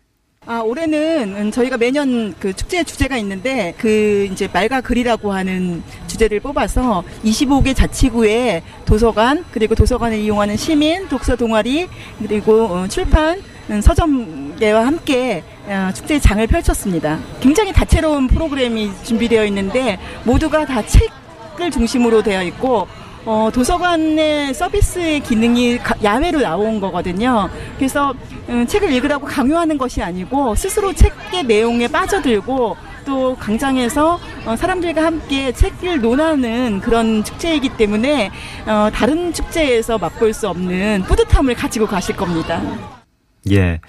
아, 0.47 0.61
올해는 0.61 1.37
음, 1.37 1.51
저희가 1.51 1.79
매년 1.79 2.35
그 2.39 2.53
축제 2.53 2.85
주제가 2.85 3.17
있는데 3.17 3.73
그 3.79 4.29
이제 4.31 4.47
말과 4.53 4.83
글이라고 4.83 5.33
하는 5.33 5.83
주제를 6.07 6.41
뽑아서 6.41 7.03
25개 7.25 7.75
자치구의 7.75 8.63
도서관 8.85 9.43
그리고 9.53 9.75
도서관을 9.75 10.19
이용하는 10.19 10.59
시민, 10.59 11.09
독서 11.09 11.35
동아리 11.35 11.89
그리고 12.19 12.65
어, 12.67 12.87
출판 12.89 13.43
음, 13.71 13.81
서점계와 13.81 14.85
함께 14.85 15.43
어, 15.67 15.91
축제 15.95 16.19
장을 16.19 16.47
펼쳤습니다. 16.47 17.19
굉장히 17.41 17.73
다채로운 17.73 18.27
프로그램이 18.27 18.91
준비되어 19.03 19.47
있는데 19.47 19.99
모두가 20.25 20.67
다 20.67 20.83
책을 20.85 21.71
중심으로 21.71 22.23
되어 22.23 22.43
있고 22.43 22.87
어, 23.27 23.49
도서관의 23.53 24.53
서비스의 24.53 25.21
기능이 25.21 25.79
가- 25.79 25.95
야외로 26.03 26.41
나온 26.41 26.79
거거든요. 26.81 27.49
그래서 27.79 28.15
음, 28.49 28.67
책을 28.67 28.93
읽으라고 28.93 29.27
강요하는 29.27 29.79
것이 29.79 30.03
아니고 30.03 30.55
스스로 30.55 30.93
책의 30.93 31.45
내용에 31.45 31.89
빠져들고 31.89 32.77
또 33.07 33.35
광장에서 33.37 34.19
어, 34.45 34.57
사람들과 34.57 35.05
함께 35.05 35.53
책을 35.53 36.01
논하는 36.03 36.81
그런 36.81 37.25
축제이기 37.25 37.71
때문에 37.77 38.31
어, 38.67 38.89
다른 38.93 39.33
축제에서 39.33 39.97
맛볼 39.99 40.33
수 40.35 40.49
없는 40.49 41.05
뿌듯함을 41.07 41.55
가지고 41.55 41.87
가실 41.87 42.17
겁니다. 42.17 42.61
예. 43.51 43.81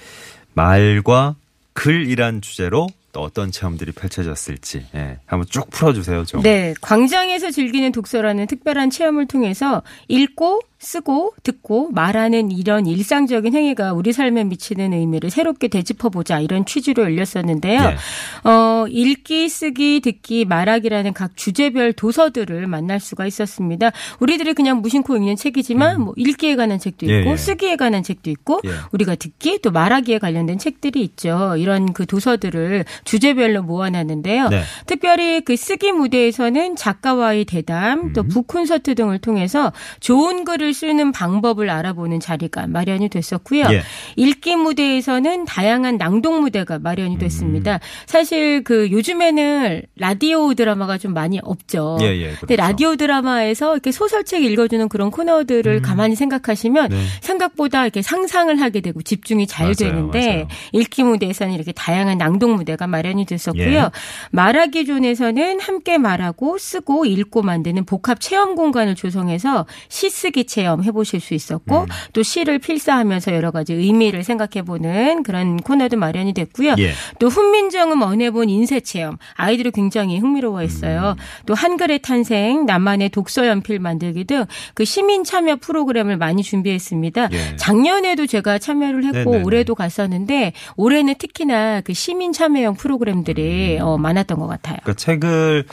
말과 0.53 1.35
글이란 1.73 2.41
주제로 2.41 2.87
또 3.15 3.21
어떤 3.21 3.49
체험들이 3.49 3.93
펼쳐졌을지 3.93 4.87
예. 4.93 5.19
한번 5.25 5.47
쭉 5.49 5.69
풀어주세요 5.69 6.25
좀. 6.25 6.41
네, 6.41 6.73
광장에서 6.81 7.49
즐기는 7.49 7.89
독서라는 7.93 8.45
특별한 8.45 8.89
체험을 8.89 9.25
통해서 9.25 9.83
읽고 10.09 10.59
쓰고 10.77 11.33
듣고 11.43 11.89
말하는 11.91 12.51
이런 12.51 12.85
일상적인 12.85 13.55
행위가 13.55 13.93
우리 13.93 14.13
삶에 14.13 14.43
미치는 14.43 14.93
의미를 14.93 15.29
새롭게 15.29 15.67
되짚어 15.67 16.09
보자 16.09 16.39
이런 16.39 16.65
취지로 16.65 17.03
열렸었는데요. 17.03 17.81
예. 17.81 18.49
어, 18.49 18.85
읽기, 18.89 19.49
쓰기, 19.49 20.01
듣기, 20.01 20.45
말하기라는 20.45 21.13
각 21.13 21.35
주제별 21.37 21.93
도서들을 21.93 22.67
만날 22.67 22.99
수가 22.99 23.25
있었습니다. 23.25 23.91
우리들이 24.19 24.53
그냥 24.53 24.81
무심코 24.81 25.15
읽는 25.15 25.37
책이지만 25.37 26.01
뭐 26.01 26.13
읽기에 26.17 26.55
관한 26.55 26.77
책도 26.77 27.05
음. 27.05 27.09
예, 27.09 27.19
있고 27.19 27.31
예. 27.31 27.37
쓰기에 27.37 27.75
관한 27.77 28.03
책도 28.03 28.29
있고 28.29 28.61
예. 28.65 28.69
우리가 28.91 29.15
듣기 29.15 29.59
또 29.61 29.71
말하기에 29.71 30.19
관련된 30.19 30.57
책들이 30.57 31.01
있죠. 31.01 31.55
이런 31.57 31.93
그 31.93 32.05
도서들을 32.05 32.85
주제별로 33.05 33.63
모아놨는데요. 33.63 34.49
네. 34.49 34.61
특별히 34.85 35.41
그 35.41 35.55
쓰기 35.55 35.91
무대에서는 35.91 36.75
작가와의 36.75 37.45
대담 37.45 38.13
또 38.13 38.21
음. 38.21 38.27
북콘서트 38.27 38.95
등을 38.95 39.19
통해서 39.19 39.71
좋은 39.99 40.43
글을 40.43 40.64
글귀를 40.65 40.73
쓰는 40.73 41.11
방법을 41.11 41.69
알아보는 41.69 42.19
자리가 42.19 42.67
마련이 42.67 43.09
됐었고요. 43.09 43.65
예. 43.71 43.83
읽기 44.15 44.55
무대에서는 44.55 45.45
다양한 45.45 45.97
낭독 45.97 46.41
무대가 46.41 46.79
마련이 46.79 47.19
됐습니다. 47.19 47.79
사실 48.07 48.63
그 48.63 48.91
요즘에는 48.91 49.83
라디오 49.97 50.53
드라마가 50.55 50.97
좀 50.97 51.13
많이 51.13 51.39
없죠. 51.41 51.97
예, 52.01 52.05
예, 52.05 52.27
근데 52.39 52.55
그렇죠. 52.55 52.61
라디오 52.61 52.95
드라마에서 52.95 53.73
이렇게 53.73 53.91
소설책 53.91 54.43
읽어주는 54.43 54.89
그런 54.89 55.11
코너들을 55.11 55.81
가만히 55.81 56.15
생각하시면 56.15 56.89
네. 56.89 57.03
생각보다 57.21 57.83
이렇게 57.83 58.01
상상을 58.01 58.59
하게 58.59 58.81
되고 58.81 59.01
집중이 59.01 59.47
잘 59.47 59.67
맞아요, 59.67 59.75
되는데 59.75 60.27
맞아요. 60.27 60.47
읽기 60.73 61.03
무대에서는 61.03 61.53
이렇게 61.53 61.71
다양한 61.71 62.17
낭독 62.17 62.55
무대가 62.55 62.87
마련이 62.87 63.25
됐었고요. 63.25 63.65
예. 63.65 63.89
말하기 64.31 64.85
존에서는 64.85 65.59
함께 65.59 65.97
말하고 65.97 66.57
쓰고 66.57 67.05
읽고 67.05 67.43
만드는 67.43 67.85
복합 67.85 68.19
체험 68.19 68.55
공간을 68.55 68.95
조성해서 68.95 69.65
시쓰기 69.89 70.45
체험 70.55 70.83
해 70.83 70.91
보실 70.91 71.19
수 71.19 71.33
있었고 71.33 71.81
음. 71.81 71.85
또 72.13 72.23
시를 72.23 72.59
필사하면서 72.59 73.33
여러 73.33 73.51
가지 73.51 73.73
의미를 73.73 74.23
생각해 74.23 74.63
보는 74.65 75.23
그런 75.23 75.57
코너도 75.57 75.97
마련이 75.97 76.33
됐고요. 76.33 76.75
예. 76.79 76.91
또 77.19 77.27
훈민정음 77.27 78.01
언해본 78.01 78.49
인쇄 78.49 78.79
체험 78.79 79.17
아이들이 79.35 79.71
굉장히 79.71 80.19
흥미로워했어요. 80.19 81.15
음. 81.17 81.23
또 81.45 81.53
한글의 81.53 81.99
탄생, 82.01 82.65
나만의 82.65 83.09
독서 83.09 83.47
연필 83.47 83.79
만들기 83.79 84.25
등 84.25 84.45
그 84.73 84.85
시민 84.85 85.23
참여 85.23 85.57
프로그램을 85.57 86.17
많이 86.17 86.43
준비했습니다. 86.43 87.29
예. 87.31 87.55
작년에도 87.55 88.25
제가 88.25 88.57
참여를 88.59 89.05
했고 89.05 89.31
네네네. 89.31 89.43
올해도 89.43 89.75
갔었는데 89.75 90.53
올해는 90.75 91.15
특히나 91.15 91.81
그 91.81 91.93
시민 91.93 92.33
참여형 92.33 92.75
프로그램들이 92.75 93.79
어, 93.81 93.97
많았던 93.97 94.39
것 94.39 94.47
같아요. 94.47 94.77
그러니까 94.83 94.93
책을 94.93 95.65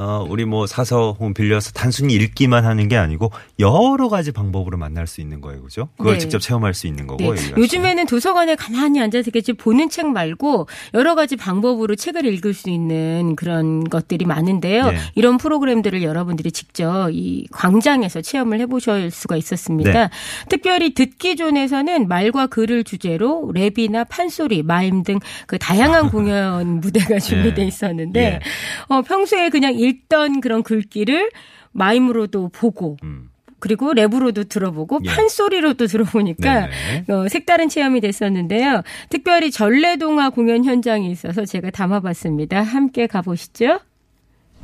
어, 0.00 0.26
우리 0.28 0.44
뭐 0.44 0.66
사서 0.66 1.16
빌려서 1.34 1.72
단순히 1.72 2.14
읽기만 2.14 2.64
하는 2.64 2.88
게 2.88 2.96
아니고 2.96 3.30
여러 3.58 4.08
가지 4.08 4.32
방법으로 4.32 4.78
만날 4.78 5.06
수 5.06 5.20
있는 5.20 5.40
거예요, 5.40 5.62
그죠? 5.62 5.88
그걸 5.96 6.14
네. 6.14 6.18
직접 6.18 6.40
체험할 6.40 6.74
수 6.74 6.86
있는 6.86 7.06
거고. 7.06 7.34
네. 7.34 7.40
요즘에는 7.56 8.06
도서관에 8.06 8.56
가만히 8.56 9.00
앉아서 9.00 9.30
이렇게 9.32 9.52
보는 9.52 9.90
책 9.90 10.06
말고 10.08 10.68
여러 10.94 11.14
가지 11.14 11.36
방법으로 11.36 11.94
책을 11.94 12.24
읽을 12.24 12.54
수 12.54 12.70
있는 12.70 13.36
그런 13.36 13.84
것들이 13.84 14.24
많은데요. 14.24 14.90
네. 14.90 14.98
이런 15.14 15.38
프로그램들을 15.38 16.02
여러분들이 16.02 16.50
직접 16.50 17.10
이 17.12 17.46
광장에서 17.52 18.22
체험을 18.22 18.60
해보실 18.60 19.10
수가 19.10 19.36
있었습니다. 19.36 19.92
네. 19.92 20.08
특별히 20.48 20.94
듣기 20.94 21.36
존에서는 21.36 22.08
말과 22.08 22.46
글을 22.46 22.84
주제로 22.84 23.50
랩이나 23.54 24.06
판소리, 24.08 24.62
마임 24.62 25.02
등 25.02 25.20
그 25.46 25.58
다양한 25.58 26.10
공연 26.10 26.80
무대가 26.80 27.18
준비돼 27.18 27.62
예. 27.62 27.66
있었는데 27.66 28.20
예. 28.20 28.40
어, 28.88 29.02
평소에 29.02 29.48
그냥 29.50 29.74
읽던 29.90 30.40
그런 30.40 30.62
글귀를 30.62 31.30
마임으로도 31.72 32.48
보고 32.48 32.96
음. 33.02 33.30
그리고 33.60 33.92
랩으로도 33.92 34.48
들어보고 34.48 35.00
예. 35.04 35.10
판소리로도 35.10 35.86
들어보니까. 35.86 36.68
어, 37.08 37.28
색다른 37.28 37.68
체험이 37.68 38.00
됐었는데요. 38.00 38.82
특별히 39.10 39.50
전래동화 39.50 40.30
공연 40.30 40.64
현장이 40.64 41.10
있어서 41.10 41.44
제가 41.44 41.70
담아봤습니다. 41.70 42.62
함께 42.62 43.06
가보시죠. 43.06 43.80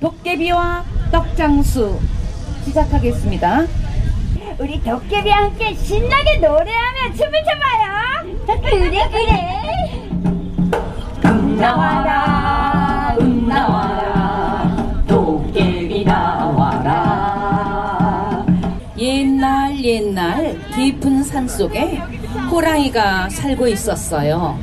도깨비와 0.01 0.85
떡장수 1.13 1.99
시작하겠습니다. 2.65 3.67
우리 4.59 4.83
도깨비 4.83 5.29
함께 5.29 5.75
신나게 5.75 6.39
노래하며 6.39 7.15
춤을 7.15 7.33
춰봐요. 7.45 8.07
그래 8.63 9.09
그래. 9.11 9.67
나와라 11.59 12.76
옛날 19.87 20.59
깊은 20.75 21.23
산 21.23 21.47
속에 21.47 22.01
호랑이가 22.51 23.29
살고 23.29 23.69
있었어요. 23.69 24.59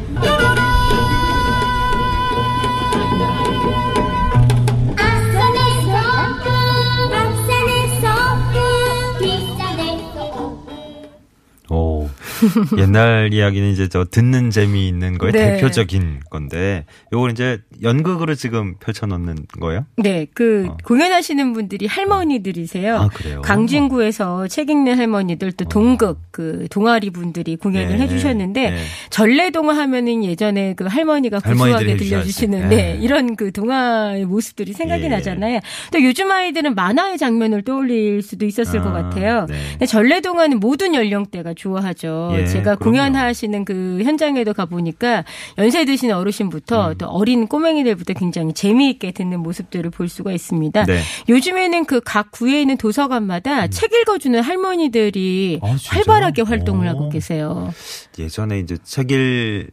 옛날 12.78 13.34
이야기는 13.34 13.72
이제 13.72 13.88
저 13.88 14.06
듣는 14.06 14.50
재미 14.50 14.88
있는 14.88 15.18
거의 15.18 15.32
네. 15.32 15.56
대표적인 15.56 16.22
건데 16.30 16.86
요걸 17.12 17.32
이제 17.32 17.60
연극으로 17.82 18.36
지금 18.36 18.76
펼쳐 18.80 19.06
놓는 19.06 19.36
거예요? 19.60 19.86
네, 19.98 20.28
그 20.34 20.68
어. 20.70 20.78
공연하시는 20.84 21.54
분들이 21.54 21.88
할머니들이세요. 21.88 22.96
아, 22.96 23.08
그래요? 23.08 23.42
강진구에서 23.42 24.48
책 24.48 24.70
읽는 24.70 24.98
할머니들 24.98 25.52
또 25.54 25.66
동극 25.66 26.20
그 26.32 26.68
동아리 26.70 27.10
분들이 27.10 27.56
공연을 27.56 28.00
예, 28.00 28.04
해주셨는데 28.04 28.64
예. 28.64 28.78
전래동화 29.10 29.76
하면은 29.78 30.24
예전에 30.24 30.74
그 30.76 30.86
할머니가 30.86 31.40
구수하게. 31.40 31.98
들려 31.98 32.24
주시는 32.24 32.70
네, 32.70 32.96
예. 32.98 33.04
이런 33.04 33.36
그 33.36 33.52
동화의 33.52 34.26
모습들이 34.26 34.74
생각이 34.74 35.04
예. 35.04 35.10
나잖아요. 35.10 35.60
또 35.92 36.04
요즘 36.04 36.32
아이들은 36.32 36.76
만화의 36.76 37.18
장면을 37.18 37.64
떠올릴 37.64 38.22
수도 38.22 38.46
있었을 38.46 38.80
아, 38.80 38.84
것 38.84 38.92
같아요. 38.92 39.46
네. 39.48 39.56
근데 39.72 39.86
전래동화는 39.86 40.60
모든 40.60 40.96
연령대가 40.96 41.54
좋아하죠. 41.54 42.33
예, 42.42 42.46
제가 42.46 42.76
그럼요. 42.76 42.80
공연하시는 42.80 43.66
그 43.66 44.02
현장에도 44.04 44.54
가보니까 44.54 45.24
연세 45.58 45.84
드신 45.86 46.12
어르신부터 46.12 46.92
음. 46.92 46.98
또 46.98 47.08
어린 47.08 47.48
꼬맹이들부터 47.48 48.14
굉장히 48.14 48.54
재미있게 48.54 49.12
듣는 49.12 49.40
모습들을 49.40 49.90
볼 49.90 50.08
수가 50.10 50.32
있습니다. 50.32 50.86
네. 50.86 51.00
요즘에는 51.28 51.86
그 51.86 52.00
각 52.06 52.32
구에 52.32 52.62
있는 52.62 52.78
도서관마다 52.78 53.68
책 53.68 53.92
읽어주는 53.94 54.40
할머니들이 54.42 55.60
음. 55.64 55.68
아? 55.68 55.76
활발하게 55.88 56.44
활동을 56.44 56.86
오. 56.88 56.90
하고 56.90 57.10
계세요. 57.10 57.74
예전에 58.20 58.60
이제 58.60 58.78
책을 58.84 59.70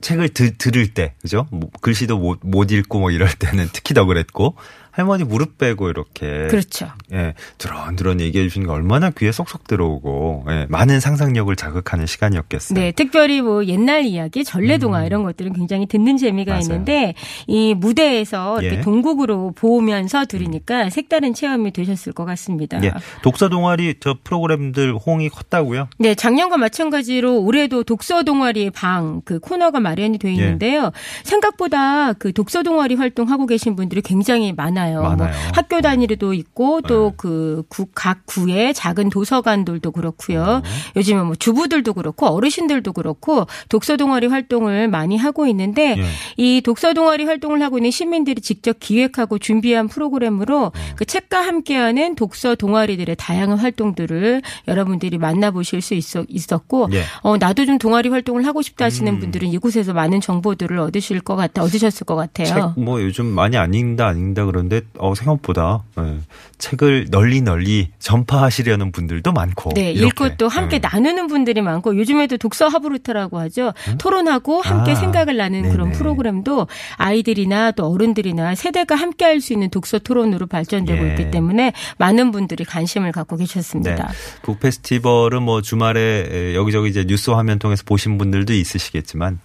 책을 0.00 0.28
드, 0.30 0.56
들을 0.56 0.94
때 0.94 1.14
그죠? 1.20 1.46
뭐, 1.50 1.68
글씨도 1.80 2.18
못, 2.18 2.38
못 2.42 2.70
읽고 2.70 3.00
뭐 3.00 3.10
이럴 3.10 3.28
때는 3.32 3.68
특히 3.72 3.94
더 3.94 4.04
그랬고 4.04 4.54
할머니 4.90 5.24
무릎 5.24 5.58
빼고 5.58 5.88
이렇게 5.88 6.46
그렇죠. 6.48 6.88
예, 7.12 7.34
드런드런 7.58 8.20
얘기해 8.20 8.44
주시는 8.48 8.66
게 8.66 8.72
얼마나 8.72 9.10
귀에 9.10 9.32
쏙쏙 9.32 9.66
들어오고 9.66 10.46
예, 10.48 10.66
많은 10.68 11.00
상상력을 11.00 11.54
자극하는 11.56 12.06
시간이었겠어요. 12.06 12.78
네, 12.78 12.92
특별히 12.92 13.40
뭐 13.40 13.64
옛날 13.66 14.04
이야기, 14.04 14.44
전래동화 14.44 15.04
이런 15.04 15.22
것들은 15.22 15.52
굉장히 15.52 15.86
듣는 15.86 16.16
재미가 16.16 16.52
음. 16.52 16.54
맞아요. 16.54 16.62
있는데 16.62 17.14
이 17.46 17.74
무대에서 17.74 18.60
이렇게 18.60 18.78
예. 18.78 18.80
동국으로 18.80 19.52
보면서 19.52 20.24
들으니까 20.24 20.90
색다른 20.90 21.34
체험이 21.34 21.70
되셨을 21.72 22.12
것 22.12 22.24
같습니다. 22.24 22.82
예, 22.82 22.92
독서 23.22 23.48
동아리 23.48 23.94
저 24.00 24.16
프로그램들 24.24 24.96
호응이 24.96 25.28
컸다고요? 25.28 25.88
네, 25.98 26.14
작년과 26.14 26.56
마찬가지로 26.56 27.40
올해도 27.40 27.84
독서 27.84 28.22
동아리의 28.22 28.70
방그 28.70 29.40
코너가 29.40 29.80
마련이 29.80 30.18
돼 30.18 30.28
예. 30.28 30.34
있는데요. 30.34 30.90
생각보다 31.24 32.12
그 32.14 32.32
독서 32.32 32.62
동아리 32.62 32.94
활동하고 32.94 33.46
계신 33.46 33.76
분들이 33.76 34.02
굉장히 34.02 34.52
많아 34.52 34.79
요. 34.92 35.00
뭐 35.00 35.10
많아요. 35.10 35.32
학교 35.54 35.80
단위로도 35.80 36.34
있고 36.34 36.80
네. 36.80 36.88
또그각 36.88 38.26
구의 38.26 38.74
작은 38.74 39.10
도서관들도 39.10 39.90
그렇고요. 39.92 40.42
어. 40.42 40.62
요즘은 40.96 41.26
뭐 41.26 41.34
주부들도 41.34 41.92
그렇고 41.94 42.26
어르신들도 42.26 42.92
그렇고 42.92 43.46
독서 43.68 43.96
동아리 43.96 44.26
활동을 44.26 44.88
많이 44.88 45.16
하고 45.16 45.46
있는데 45.46 45.96
예. 45.98 46.04
이 46.36 46.60
독서 46.64 46.92
동아리 46.94 47.24
활동을 47.24 47.62
하고 47.62 47.78
있는 47.78 47.90
시민들이 47.90 48.40
직접 48.40 48.78
기획하고 48.80 49.38
준비한 49.38 49.88
프로그램으로 49.88 50.66
어. 50.66 50.72
그 50.96 51.04
책과 51.04 51.40
함께하는 51.40 52.14
독서 52.14 52.54
동아리들의 52.54 53.16
다양한 53.16 53.58
활동들을 53.58 54.42
여러분들이 54.68 55.18
만나보실 55.18 55.80
수 55.82 55.94
있었, 55.94 56.26
있었고 56.28 56.88
예. 56.92 57.02
어, 57.22 57.36
나도 57.36 57.66
좀 57.66 57.78
동아리 57.78 58.08
활동을 58.08 58.46
하고 58.46 58.62
싶다 58.62 58.86
하시는 58.86 59.12
음. 59.12 59.20
분들은 59.20 59.48
이곳에서 59.48 59.92
많은 59.92 60.20
정보들을 60.20 60.78
얻으실 60.78 61.20
것 61.20 61.36
같아 61.36 61.62
얻으셨을 61.62 62.04
것 62.06 62.16
같아요. 62.16 62.46
책 62.46 62.80
뭐 62.80 63.02
요즘 63.02 63.26
많이 63.26 63.56
안 63.56 63.74
읽는다 63.74 64.06
안 64.06 64.16
읽는다 64.16 64.46
그런 64.46 64.68
데 64.70 64.80
어 64.98 65.14
생각보다 65.14 65.82
예, 65.98 66.18
책을 66.58 67.08
널리 67.10 67.40
널리 67.42 67.90
전파하시려는 67.98 68.92
분들도 68.92 69.32
많고 69.32 69.70
네, 69.74 69.92
이렇게. 69.92 70.06
읽고 70.06 70.36
또 70.36 70.48
함께 70.48 70.76
예. 70.76 70.80
나누는 70.80 71.26
분들이 71.26 71.60
많고 71.60 71.96
요즘에도 71.96 72.36
독서 72.38 72.68
하브루트라고 72.68 73.38
하죠. 73.40 73.72
토론하고 73.98 74.62
함께 74.62 74.92
아, 74.92 74.94
생각을 74.94 75.36
그런 75.62 75.88
네네. 75.88 75.92
프로그램도 75.92 76.68
아이들이나 76.96 77.72
또 77.72 77.86
어른들이나 77.90 78.54
세대가 78.54 78.94
함께 78.94 79.24
할 79.24 79.40
수 79.40 79.52
있는 79.54 79.70
독서 79.70 79.98
토론으로 79.98 80.46
발전되고 80.46 81.04
예. 81.04 81.10
있기 81.10 81.30
때문에 81.30 81.72
많은 81.98 82.30
분들이 82.30 82.64
관심을 82.64 83.10
갖고 83.12 83.36
계셨습니다. 83.36 84.08
네. 84.08 84.12
북 84.42 84.60
페스티벌은 84.60 85.42
뭐 85.42 85.62
주말에 85.62 86.28
에, 86.30 86.54
여기저기 86.54 86.90
이제 86.90 87.04
뉴스 87.04 87.30
화면 87.30 87.58
통해서 87.58 87.82
보신 87.86 88.18
분들도 88.18 88.52
있으시겠지만 88.52 89.40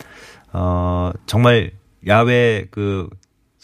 어 0.54 1.12
정말 1.26 1.72
야외 2.08 2.66
그 2.72 3.10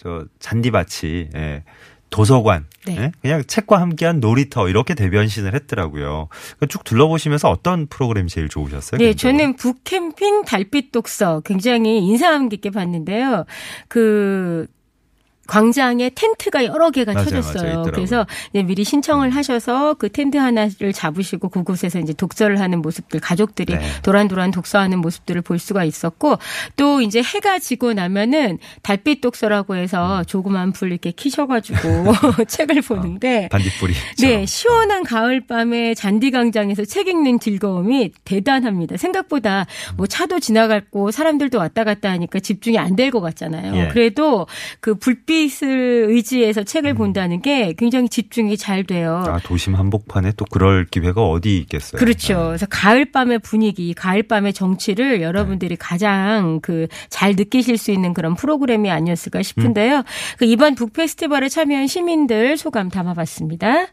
저 0.01 0.25
잔디밭이 0.39 1.29
예, 1.35 1.63
도서관 2.09 2.65
네. 2.87 2.95
예? 2.97 3.11
그냥 3.21 3.43
책과 3.45 3.79
함께한 3.79 4.19
놀이터 4.19 4.67
이렇게 4.67 4.95
대변신을 4.95 5.53
했더라고요. 5.53 6.27
그쭉 6.59 6.83
둘러보시면서 6.83 7.49
어떤 7.49 7.85
프로그램이 7.85 8.27
제일 8.27 8.49
좋으셨어요? 8.49 8.97
네, 8.97 9.05
개인적으로? 9.05 9.37
저는 9.37 9.55
북캠핑 9.57 10.43
달빛 10.45 10.91
독서 10.91 11.41
굉장히 11.41 11.99
인상 11.99 12.49
깊게 12.49 12.71
봤는데요. 12.71 13.45
그 13.87 14.65
광장에 15.51 16.11
텐트가 16.15 16.63
여러 16.63 16.91
개가 16.91 17.11
맞아요, 17.11 17.25
쳐졌어요. 17.25 17.63
맞아요. 17.73 17.83
그래서 17.83 18.25
이제 18.53 18.63
미리 18.63 18.85
신청을 18.85 19.31
하셔서 19.31 19.95
그 19.95 20.07
텐트 20.09 20.37
하나를 20.37 20.93
잡으시고 20.93 21.49
그곳에서 21.49 21.99
이제 21.99 22.13
독서를 22.13 22.61
하는 22.61 22.81
모습들 22.81 23.19
가족들이 23.19 23.73
네. 23.75 23.81
도란도란 24.01 24.51
독서하는 24.51 24.99
모습들을 24.99 25.41
볼 25.41 25.59
수가 25.59 25.83
있었고 25.83 26.37
또 26.77 27.01
이제 27.01 27.21
해가 27.21 27.59
지고 27.59 27.91
나면은 27.91 28.59
달빛 28.81 29.19
독서라고 29.19 29.75
해서 29.75 30.23
조그만 30.23 30.71
불 30.71 30.91
이렇게 30.91 31.11
키셔가지고 31.11 31.79
책을 32.47 32.81
보는데 32.83 33.49
반딧불이. 33.51 33.93
네, 34.21 34.45
시원한 34.45 35.03
가을 35.03 35.45
밤에 35.45 35.95
잔디 35.95 36.31
광장에서 36.31 36.85
책 36.85 37.09
읽는 37.09 37.41
즐거움이 37.41 38.13
대단합니다. 38.23 38.95
생각보다 38.95 39.65
뭐 39.97 40.07
차도 40.07 40.39
지나갔고 40.39 41.11
사람들도 41.11 41.57
왔다 41.57 41.83
갔다 41.83 42.09
하니까 42.09 42.39
집중이 42.39 42.77
안 42.77 42.95
될 42.95 43.11
것 43.11 43.19
같잖아요. 43.19 43.75
예. 43.75 43.87
그래도 43.89 44.47
그 44.79 44.95
불빛 44.95 45.40
을 45.63 46.05
의지해서 46.09 46.63
책을 46.63 46.93
본다는 46.93 47.41
게 47.41 47.73
굉장히 47.77 48.09
집중이 48.09 48.57
잘 48.57 48.83
돼요. 48.83 49.23
아, 49.27 49.39
도심 49.39 49.75
한복판에 49.75 50.33
또 50.37 50.45
그럴 50.45 50.85
기회가 50.85 51.27
어디 51.27 51.57
있겠어요. 51.57 51.99
그렇죠. 51.99 52.33
네. 52.33 52.47
그래서 52.47 52.65
가을밤의 52.69 53.39
분위기, 53.39 53.93
가을밤의 53.93 54.53
정취를 54.53 55.21
여러분들이 55.21 55.75
가장 55.75 56.59
그 56.61 56.87
잘 57.09 57.35
느끼실 57.35 57.77
수 57.77 57.91
있는 57.91 58.13
그런 58.13 58.35
프로그램이 58.35 58.89
아니었을까 58.89 59.43
싶은데요. 59.43 60.03
그 60.37 60.45
이번 60.45 60.75
북 60.75 60.93
페스티벌에 60.93 61.49
참여한 61.49 61.87
시민들 61.87 62.57
소감 62.57 62.89
담아봤습니다. 62.89 63.87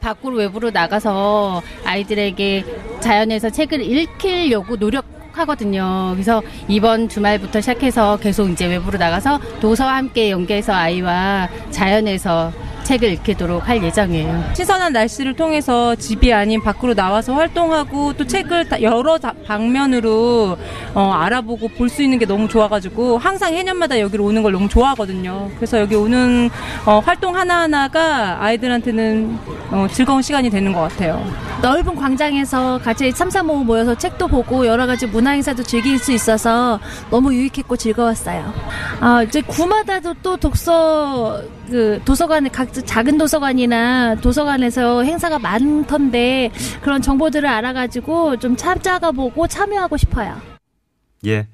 밖으로 0.00 0.36
외부로 0.36 0.70
나가서 0.70 1.62
아이들에게 1.84 2.64
자연에서 3.00 3.50
책을 3.50 3.82
읽히려고 3.82 4.76
노력 4.76 5.06
하거든요. 5.38 6.10
그래서 6.14 6.42
이번 6.68 7.08
주말부터 7.08 7.60
시작해서 7.60 8.16
계속 8.18 8.48
이제 8.50 8.66
외부로 8.66 8.98
나가서 8.98 9.38
도서와 9.60 9.96
함께 9.96 10.30
연계해서 10.30 10.72
아이와 10.72 11.48
자연에서 11.70 12.52
책을 12.84 13.12
읽히도록 13.12 13.66
할 13.66 13.82
예정이에요. 13.82 14.52
신선한 14.54 14.92
날씨를 14.92 15.32
통해서 15.34 15.94
집이 15.94 16.30
아닌 16.34 16.62
밖으로 16.62 16.92
나와서 16.94 17.32
활동하고 17.34 18.12
또 18.12 18.26
책을 18.26 18.68
다 18.68 18.82
여러 18.82 19.16
다- 19.18 19.32
방면으로 19.46 20.58
어, 20.94 21.10
알아보고 21.12 21.68
볼 21.68 21.88
수 21.88 22.02
있는 22.02 22.18
게 22.18 22.26
너무 22.26 22.46
좋아가지고 22.46 23.16
항상 23.16 23.54
해년마다 23.54 23.98
여기로 24.00 24.24
오는 24.24 24.42
걸 24.42 24.52
너무 24.52 24.68
좋아하거든요. 24.68 25.50
그래서 25.56 25.80
여기 25.80 25.94
오는 25.94 26.50
어, 26.84 26.98
활동 26.98 27.34
하나하나가 27.36 28.42
아이들한테는 28.44 29.38
어, 29.70 29.86
즐거운 29.90 30.20
시간이 30.20 30.50
되는 30.50 30.70
것 30.74 30.80
같아요. 30.82 31.24
넓은 31.64 31.94
광장에서 31.96 32.78
같이 32.84 33.10
삼삼오오 33.10 33.64
모여서 33.64 33.94
책도 33.94 34.28
보고 34.28 34.66
여러 34.66 34.86
가지 34.86 35.06
문화 35.06 35.30
행사도 35.30 35.62
즐길 35.62 35.98
수 35.98 36.12
있어서 36.12 36.78
너무 37.10 37.32
유익했고 37.32 37.78
즐거웠어요. 37.78 38.52
아, 39.00 39.22
이제 39.22 39.40
구마다도 39.40 40.12
또 40.22 40.36
독서 40.36 41.42
그 41.70 42.02
도서관에 42.04 42.50
각 42.50 42.70
작은 42.70 43.16
도서관이나 43.16 44.16
도서관에서 44.16 45.04
행사가 45.04 45.38
많던데 45.38 46.50
그런 46.82 47.00
정보들을 47.00 47.48
알아가지고 47.48 48.36
좀 48.40 48.56
찾아가 48.56 49.10
보고 49.10 49.46
참여하고 49.46 49.96
싶어요. 49.96 50.38
예. 51.24 51.48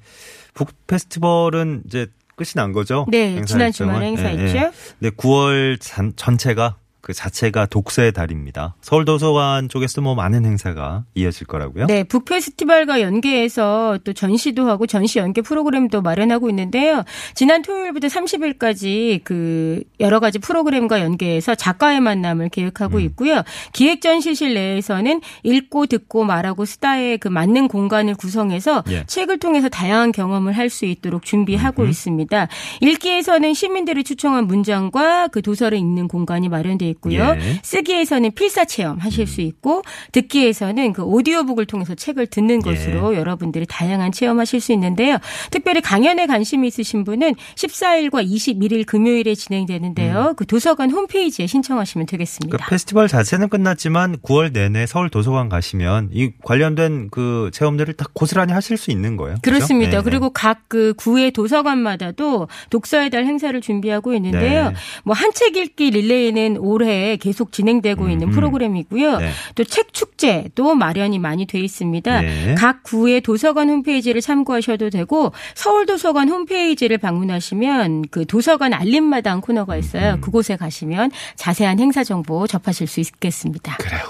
북 0.53 0.71
페스티벌은 0.87 1.83
이제 1.87 2.07
끝이 2.35 2.49
난 2.55 2.73
거죠? 2.73 3.05
네, 3.07 3.35
행사 3.37 3.53
지난? 3.53 3.71
주말에 3.71 4.07
행사했죠. 4.07 4.57
예, 4.57 4.61
예. 4.63 4.71
네, 4.99 5.09
9월 5.11 5.77
잔- 5.79 6.11
전체가 6.17 6.75
그 7.01 7.13
자체가 7.13 7.67
독서의 7.67 8.13
달입니다. 8.13 8.75
서울 8.81 9.05
도서관 9.05 9.69
쪽에서 9.69 10.01
뭐 10.01 10.15
많은 10.15 10.45
행사가 10.45 11.03
이어질 11.15 11.47
거라고요? 11.47 11.85
네, 11.85 12.03
북 12.03 12.25
페스티벌과 12.25 13.01
연계해서 13.01 13.99
또 14.03 14.13
전시도 14.13 14.67
하고 14.67 14.87
전시 14.87 15.19
연계 15.19 15.41
프로그램도 15.41 16.01
마련하고 16.01 16.49
있는데요. 16.49 17.03
지난 17.35 17.61
토요일부터 17.61 18.07
30일까지 18.07 19.21
그 19.23 19.83
여러 19.99 20.19
가지 20.19 20.39
프로그램과 20.39 21.01
연계해서 21.01 21.55
작가의 21.55 21.99
만남을 21.99 22.49
계획하고 22.49 22.97
음. 22.97 23.01
있고요. 23.01 23.43
기획 23.73 24.01
전시실 24.01 24.53
내에서는 24.55 25.21
읽고 25.43 25.85
듣고 25.85 26.23
말하고 26.23 26.65
쓰다의 26.65 27.17
그 27.19 27.27
맞는 27.27 27.67
공간을 27.67 28.15
구성해서 28.15 28.83
예. 28.89 29.03
책을 29.05 29.37
통해서 29.39 29.69
다양한 29.69 30.11
경험을 30.11 30.53
할 30.53 30.71
수 30.71 30.85
있도록 30.85 31.25
준비하고 31.25 31.83
음흠. 31.83 31.89
있습니다. 31.91 32.47
읽기에서는 32.79 33.53
시민들이 33.53 34.03
추천한 34.03 34.47
문장과 34.47 35.27
그 35.27 35.41
도서를 35.41 35.77
읽는 35.77 36.07
공간이 36.07 36.49
마련돼 36.49 36.87
있고요. 36.91 37.35
예. 37.37 37.59
쓰기에서는 37.61 38.31
필사 38.31 38.65
체험 38.65 38.97
하실 38.99 39.27
수 39.27 39.41
있고 39.41 39.83
듣기에서는 40.11 40.93
그 40.93 41.03
오디오북을 41.03 41.65
통해서 41.65 41.95
책을 41.95 42.27
듣는 42.27 42.61
예. 42.65 42.71
것으로 42.71 43.15
여러분들이 43.15 43.65
다양한 43.67 44.11
체험하실 44.11 44.61
수 44.61 44.71
있는데요. 44.73 45.17
특별히 45.51 45.81
강연에 45.81 46.25
관심이 46.25 46.67
있으신 46.67 47.03
분은 47.03 47.35
14일과 47.55 48.25
21일 48.27 48.85
금요일에 48.85 49.35
진행되는데요. 49.35 50.33
그 50.37 50.45
도서관 50.45 50.89
홈페이지에 50.91 51.47
신청하시면 51.47 52.07
되겠습니다. 52.07 52.55
음. 52.55 52.59
그 52.59 52.69
페스티벌 52.69 53.07
자체는 53.07 53.49
끝났지만 53.49 54.17
9월 54.17 54.53
내내 54.53 54.85
서울 54.85 55.09
도서관 55.09 55.49
가시면 55.49 56.09
이 56.13 56.31
관련된 56.43 57.09
그 57.11 57.49
체험들을 57.53 57.93
다 57.95 58.05
고스란히 58.13 58.53
하실 58.53 58.77
수 58.77 58.91
있는 58.91 59.17
거예요. 59.17 59.35
그죠? 59.35 59.51
그렇습니다. 59.51 59.97
네, 59.97 60.03
그리고 60.03 60.29
각 60.31 60.61
그 60.71 60.93
구의 60.93 61.31
도서관마다도 61.31 62.47
독서의 62.69 63.09
달 63.09 63.25
행사를 63.25 63.59
준비하고 63.59 64.13
있는데요. 64.13 64.69
네. 64.69 64.75
뭐한 65.03 65.31
책 65.33 65.57
읽기 65.57 65.91
릴레이는 65.91 66.55
올해 66.81 67.15
계속 67.17 67.51
진행되고 67.51 68.09
있는 68.09 68.27
음흠. 68.27 68.35
프로그램이고요. 68.35 69.17
네. 69.17 69.31
또책 69.55 69.93
축제도 69.93 70.73
마련이 70.73 71.19
많이 71.19 71.45
돼 71.45 71.59
있습니다. 71.59 72.21
네. 72.21 72.55
각 72.55 72.83
구의 72.83 73.21
도서관 73.21 73.69
홈페이지를 73.69 74.21
참고하셔도 74.21 74.89
되고 74.89 75.31
서울 75.53 75.85
도서관 75.85 76.29
홈페이지를 76.29 76.97
방문하시면 76.97 78.05
그 78.09 78.25
도서관 78.25 78.73
알림마당 78.73 79.41
코너가 79.41 79.77
있어요. 79.77 80.15
음. 80.15 80.21
그곳에 80.21 80.55
가시면 80.55 81.11
자세한 81.35 81.79
행사 81.79 82.03
정보 82.03 82.47
접하실 82.47 82.87
수 82.87 82.99
있겠습니다. 82.99 83.77
그래요. 83.77 84.01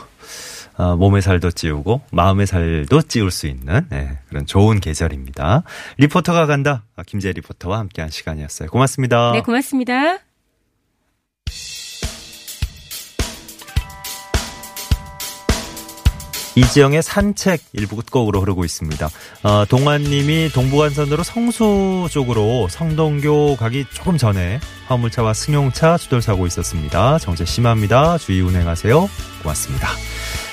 어, 0.77 0.95
몸의 0.95 1.21
살도 1.21 1.51
찌우고 1.51 2.01
마음의 2.11 2.47
살도 2.47 3.03
찌울 3.03 3.29
수 3.29 3.47
있는 3.47 3.85
네, 3.89 4.17
그런 4.29 4.45
좋은 4.45 4.79
계절입니다. 4.79 5.63
리포터가 5.97 6.45
간다. 6.45 6.85
아, 6.95 7.03
김재 7.05 7.31
리포터와 7.33 7.77
함께한 7.79 8.09
시간이었어요. 8.09 8.69
고맙습니다. 8.69 9.33
네, 9.33 9.41
고맙습니다. 9.41 10.30
이지영의 16.55 17.01
산책 17.01 17.61
일부 17.73 17.95
끝곡으로 17.97 18.41
흐르고 18.41 18.65
있습니다. 18.65 19.09
어, 19.43 19.65
동환님이 19.69 20.49
동부간선으로 20.53 21.23
성수 21.23 22.09
쪽으로 22.11 22.67
성동교 22.69 23.55
가기 23.57 23.85
조금 23.93 24.17
전에 24.17 24.59
화물차와 24.87 25.33
승용차 25.33 25.97
추돌사고 25.97 26.45
있었습니다. 26.47 27.19
정체 27.19 27.45
심합니다. 27.45 28.17
주의 28.17 28.41
운행하세요. 28.41 29.09
고맙습니다. 29.41 29.87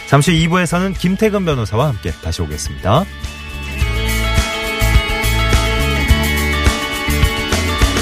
잠시 0.08 0.30
후 0.30 0.48
2부에서는 0.48 0.96
김태근 0.98 1.44
변호사와 1.44 1.88
함께 1.88 2.12
다시 2.22 2.42
오겠습니다. 2.42 3.04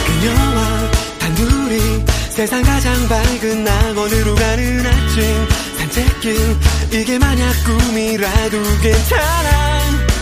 그녀와 0.06 0.90
단둘이 1.18 2.04
세상 2.30 2.62
가장 2.62 2.94
밝은 3.08 3.64
낙원으로 3.64 4.34
가는 4.34 4.86
아침 4.86 5.48
산책길 5.78 6.36
이게 6.92 7.18
만약 7.18 7.52
꿈이라도 7.64 8.62
괜찮아 8.80 10.15